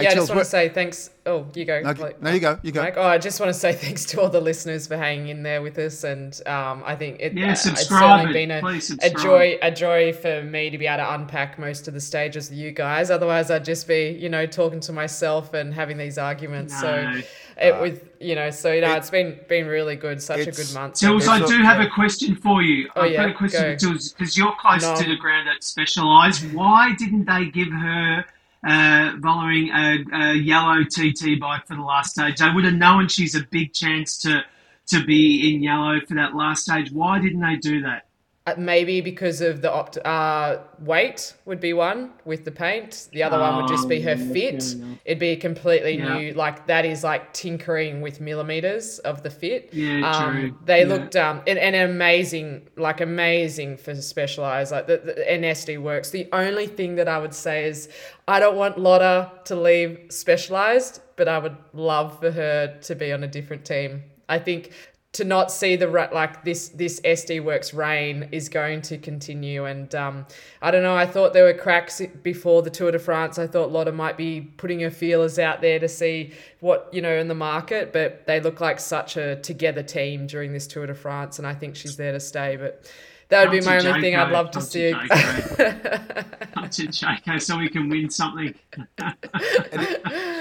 Yeah, 0.04 0.10
I 0.12 0.14
just 0.16 0.30
want 0.30 0.40
to 0.42 0.46
say 0.46 0.70
thanks. 0.70 1.10
Oh, 1.26 1.46
you 1.56 1.66
go. 1.66 1.82
No, 1.82 1.92
Like- 1.92 2.22
no, 2.22 2.32
you 2.32 2.40
go. 2.40 2.58
You 2.64 2.72
go. 2.72 2.82
Mike. 2.84 2.94
Oh, 2.98 3.04
I 3.04 3.18
just 3.18 3.40
want 3.40 3.50
to 3.52 3.60
say 3.60 3.74
thanks 3.84 4.06
to 4.06 4.22
all 4.22 4.30
the 4.30 4.40
listeners 4.40 4.88
for 4.88 4.96
hanging 4.96 5.28
in 5.30 5.44
there 5.44 5.62
with 5.62 5.78
us, 5.80 6.04
and 6.04 6.40
um, 6.48 6.84
I 6.86 6.96
think 6.96 7.18
it, 7.20 7.34
Yeah, 7.34 7.48
uh, 7.50 7.52
it's 7.52 7.88
certainly 7.88 8.32
it. 8.32 8.34
been 8.34 8.52
a, 8.52 8.80
a 9.02 9.10
joy, 9.10 9.58
a 9.62 9.72
joy 9.72 10.14
for 10.14 10.42
me 10.44 10.70
to 10.70 10.78
be 10.78 10.88
able 10.88 11.04
to 11.04 11.14
unpack 11.16 11.58
most 11.60 11.88
of 11.88 11.94
the 11.94 12.00
stages 12.02 12.50
with 12.50 12.60
you 12.60 12.72
guys. 12.72 13.10
Otherwise, 13.12 13.52
I'd 13.52 13.66
just 13.66 13.88
be, 13.88 14.10
you 14.12 14.30
know, 14.30 14.46
talking 14.46 14.80
to 14.82 14.94
myself 14.94 15.54
and 15.54 15.74
having 15.74 15.98
these 15.98 16.18
arguments. 16.18 16.74
No. 16.82 17.14
So, 17.16 17.22
it 17.60 17.82
with 17.82 18.08
you 18.20 18.36
know, 18.36 18.52
so 18.52 18.72
you 18.72 18.82
know, 18.82 18.94
it's 18.94 19.10
been 19.10 19.40
been 19.50 19.66
really 19.68 19.96
good. 19.96 20.22
Such 20.22 20.42
a 20.48 20.52
good 20.52 20.72
month. 20.76 20.94
Tills, 20.96 21.28
I 21.28 21.44
do 21.46 21.58
have 21.64 21.82
a 21.82 21.90
question 21.90 22.36
for 22.36 22.62
you. 22.62 22.88
Oh, 22.96 23.02
I've 23.02 23.12
yeah, 23.12 23.24
got 23.24 23.30
a 23.32 23.34
question 23.34 23.62
go. 23.64 23.74
for 23.74 23.80
Tills 23.80 24.14
because 24.14 24.38
you're 24.38 24.54
close 24.60 24.84
No. 24.84 24.96
to 24.96 25.04
the 25.04 25.16
ground 25.18 25.50
at 25.50 25.64
Specialized. 25.64 26.54
Why 26.54 26.94
didn't 27.00 27.26
they 27.26 27.46
give 27.46 27.70
her 27.72 28.24
uh, 28.66 29.16
Vollering 29.18 29.70
a, 29.74 30.32
a 30.32 30.34
yellow 30.36 30.84
TT 30.84 31.40
bike 31.40 31.68
for 31.68 31.76
the 31.76 31.82
last 31.82 32.12
stage? 32.12 32.38
They 32.40 32.50
would 32.50 32.66
have 32.66 32.74
known 32.74 33.08
she's 33.08 33.36
a 33.36 33.42
big 33.42 33.74
chance 33.74 34.18
to 34.20 34.44
to 34.88 35.04
be 35.06 35.54
in 35.54 35.62
yellow 35.62 36.00
for 36.08 36.16
that 36.16 36.36
last 36.36 36.64
stage. 36.64 36.92
Why 36.92 37.20
didn't 37.20 37.42
they 37.42 37.58
do 37.58 37.82
that? 37.82 38.07
Uh, 38.48 38.54
maybe 38.58 39.02
because 39.02 39.42
of 39.42 39.62
the 39.62 39.70
opt- 39.70 39.98
uh, 40.06 40.60
weight 40.80 41.34
would 41.44 41.60
be 41.60 41.74
one 41.74 42.12
with 42.24 42.46
the 42.46 42.52
paint. 42.52 43.10
The 43.12 43.22
other 43.22 43.38
one 43.38 43.58
would 43.58 43.68
just 43.68 43.90
be 43.90 44.00
her 44.02 44.16
Oh, 44.18 44.34
fit. 44.34 44.64
It'd 45.04 45.20
be 45.20 45.36
completely 45.36 45.98
Yeah. 45.98 46.18
new. 46.18 46.34
Like 46.34 46.66
that 46.68 46.86
is 46.86 47.04
like 47.04 47.34
tinkering 47.34 48.00
with 48.00 48.22
millimeters 48.22 49.00
of 49.00 49.22
the 49.22 49.30
fit. 49.30 49.70
Yeah, 49.74 50.10
um, 50.10 50.34
true. 50.34 50.58
They 50.64 50.84
Yeah. 50.84 50.88
looked 50.94 51.16
um 51.18 51.42
and, 51.46 51.60
and 51.60 51.76
amazing, 51.76 52.70
like 52.78 53.02
amazing 53.02 53.76
for 53.76 53.94
specialized. 53.96 54.72
Like 54.72 54.88
the, 54.88 54.98
the 54.98 55.26
NSD 55.30 55.78
works. 55.78 56.12
The 56.12 56.30
only 56.32 56.68
thing 56.68 56.96
that 56.96 57.10
I 57.10 57.18
would 57.20 57.34
say 57.34 57.66
is 57.66 57.90
I 58.30 58.40
don't 58.40 58.56
want 58.56 58.78
Lotte 58.78 59.44
to 59.48 59.56
leave 59.58 60.00
specialized, 60.08 61.02
but 61.18 61.28
I 61.28 61.38
would 61.38 61.58
love 61.74 62.18
for 62.22 62.32
her 62.32 62.78
to 62.82 62.96
be 62.96 63.12
on 63.12 63.26
a 63.26 63.28
different 63.28 63.66
team. 63.66 64.04
I 64.30 64.40
think 64.40 64.72
to 65.18 65.24
not 65.24 65.52
see 65.52 65.76
the 65.76 65.88
ra- 65.88 66.10
like 66.14 66.44
this 66.44 66.70
this 66.70 67.00
SD 67.02 67.42
Worx 67.42 67.76
reign 67.76 68.30
is 68.32 68.50
going 68.50 68.84
to 68.84 69.00
continue. 69.00 69.66
And 69.66 69.94
um, 69.96 70.28
I 70.62 70.70
don't 70.70 70.84
know. 70.84 70.96
I 70.96 71.08
thought 71.08 71.34
there 71.34 71.44
were 71.44 71.56
cracks 71.56 72.00
before 72.22 72.62
the 72.62 72.70
Tour 72.70 72.92
de 72.92 73.00
France. 73.00 73.40
I 73.40 73.48
thought 73.48 73.72
Lotte 73.72 73.92
might 73.96 74.16
be 74.16 74.42
putting 74.42 74.80
her 74.82 74.92
feelers 74.92 75.40
out 75.40 75.62
there 75.62 75.80
to 75.80 75.90
see 75.90 76.34
what 76.60 76.88
you 76.92 77.02
know 77.02 77.18
in 77.18 77.28
the 77.28 77.36
market, 77.36 77.92
but 77.94 78.28
they 78.28 78.40
look 78.40 78.62
like 78.62 78.80
such 78.80 79.18
a 79.18 79.38
together 79.38 79.82
team 79.82 80.28
during 80.28 80.54
this 80.54 80.68
Tour 80.68 80.86
de 80.86 80.94
France, 80.94 81.40
and 81.40 81.48
I 81.48 81.56
think 81.56 81.76
she's 81.76 81.98
there 81.98 82.12
to 82.12 82.20
stay. 82.20 82.56
But 82.56 82.86
that 83.30 83.42
would 83.42 83.52
be 83.52 83.62
my 83.62 83.80
to 83.80 83.90
only 83.90 83.96
thing 83.96 84.16
I'd 84.16 84.28
Jayco, 84.28 84.32
love 84.32 84.52
to 84.52 84.60
come 84.60 84.62
see. 84.62 84.94
Jayco. 84.94 86.52
Come 86.54 86.70
to 86.70 86.88
Jayco 86.90 87.42
so 87.42 87.58
we 87.58 87.70
can 87.70 87.90
win 87.90 88.12
something. 88.12 88.54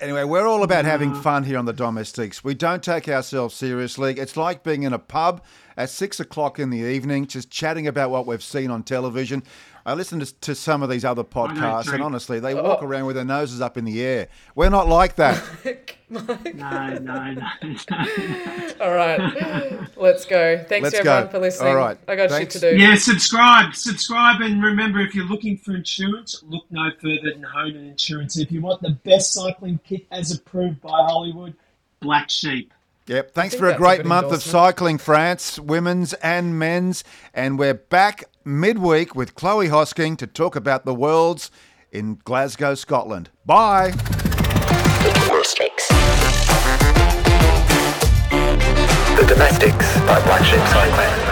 Anyway, 0.00 0.22
we're 0.22 0.46
all 0.46 0.62
about 0.62 0.84
having 0.84 1.10
mm. 1.10 1.22
fun 1.22 1.42
here 1.42 1.58
on 1.58 1.64
the 1.64 1.72
Domestiques. 1.72 2.44
We 2.44 2.54
don't 2.54 2.84
take 2.84 3.08
ourselves 3.08 3.56
seriously. 3.56 4.14
It's 4.16 4.36
like 4.36 4.62
being 4.62 4.84
in 4.84 4.92
a 4.92 4.98
pub 4.98 5.42
at 5.78 5.88
six 5.88 6.18
o'clock 6.18 6.58
in 6.58 6.70
the 6.70 6.78
evening, 6.78 7.28
just 7.28 7.50
chatting 7.50 7.86
about 7.86 8.10
what 8.10 8.26
we've 8.26 8.42
seen 8.42 8.68
on 8.68 8.82
television. 8.82 9.44
I 9.86 9.94
listen 9.94 10.18
to, 10.18 10.34
to 10.40 10.54
some 10.56 10.82
of 10.82 10.90
these 10.90 11.04
other 11.04 11.22
podcasts, 11.22 11.90
and 11.92 12.02
honestly, 12.02 12.40
they 12.40 12.52
oh. 12.52 12.62
walk 12.62 12.82
around 12.82 13.06
with 13.06 13.14
their 13.14 13.24
noses 13.24 13.60
up 13.60 13.78
in 13.78 13.84
the 13.84 14.02
air. 14.02 14.28
We're 14.56 14.70
not 14.70 14.88
like 14.88 15.14
that. 15.16 15.40
No, 16.10 16.22
no, 16.22 16.96
no. 16.98 17.34
no. 17.34 17.44
All 18.80 18.94
right, 18.94 19.88
let's 19.98 20.24
go. 20.24 20.56
Thanks 20.56 20.84
Let's 20.84 20.94
everyone 20.96 21.24
go. 21.24 21.28
for 21.28 21.38
listening. 21.38 21.68
All 21.68 21.76
right, 21.76 21.98
I 22.08 22.16
got 22.16 22.30
thanks. 22.30 22.54
shit 22.54 22.62
to 22.62 22.70
do. 22.72 22.78
Yeah, 22.78 22.94
subscribe, 22.94 23.74
subscribe, 23.74 24.40
and 24.40 24.62
remember 24.62 25.00
if 25.00 25.14
you're 25.14 25.26
looking 25.26 25.58
for 25.58 25.76
insurance, 25.76 26.42
look 26.48 26.64
no 26.70 26.88
further 27.02 27.30
than 27.30 27.42
Honan 27.42 27.88
Insurance. 27.88 28.38
If 28.38 28.50
you 28.50 28.62
want 28.62 28.80
the 28.80 28.92
best 29.04 29.34
cycling 29.34 29.80
kit 29.84 30.06
as 30.10 30.32
approved 30.32 30.80
by 30.80 30.88
Hollywood, 30.88 31.54
Black 32.00 32.30
Sheep. 32.30 32.72
Yep. 33.08 33.32
Thanks 33.32 33.54
for 33.54 33.66
a 33.66 33.68
that's 33.68 33.78
a 33.78 33.82
great 33.82 34.04
month 34.04 34.32
of 34.32 34.42
cycling, 34.42 34.98
France, 34.98 35.58
women's 35.58 36.12
and 36.14 36.58
men's. 36.58 37.04
And 37.32 37.58
we're 37.58 37.74
back 37.74 38.24
midweek 38.44 39.14
with 39.14 39.34
Chloe 39.34 39.68
Hosking 39.68 40.18
to 40.18 40.26
talk 40.26 40.54
about 40.54 40.84
the 40.84 40.94
Worlds 40.94 41.50
in 41.90 42.20
Glasgow, 42.24 42.74
Scotland. 42.74 43.30
Bye. 43.46 43.92
Domestiques. 45.48 45.88
The 49.16 49.24
Domestiques 49.26 49.98
by 50.00 50.22
Black 50.24 50.44
Sheep 50.44 50.60
Cycling. 50.68 51.27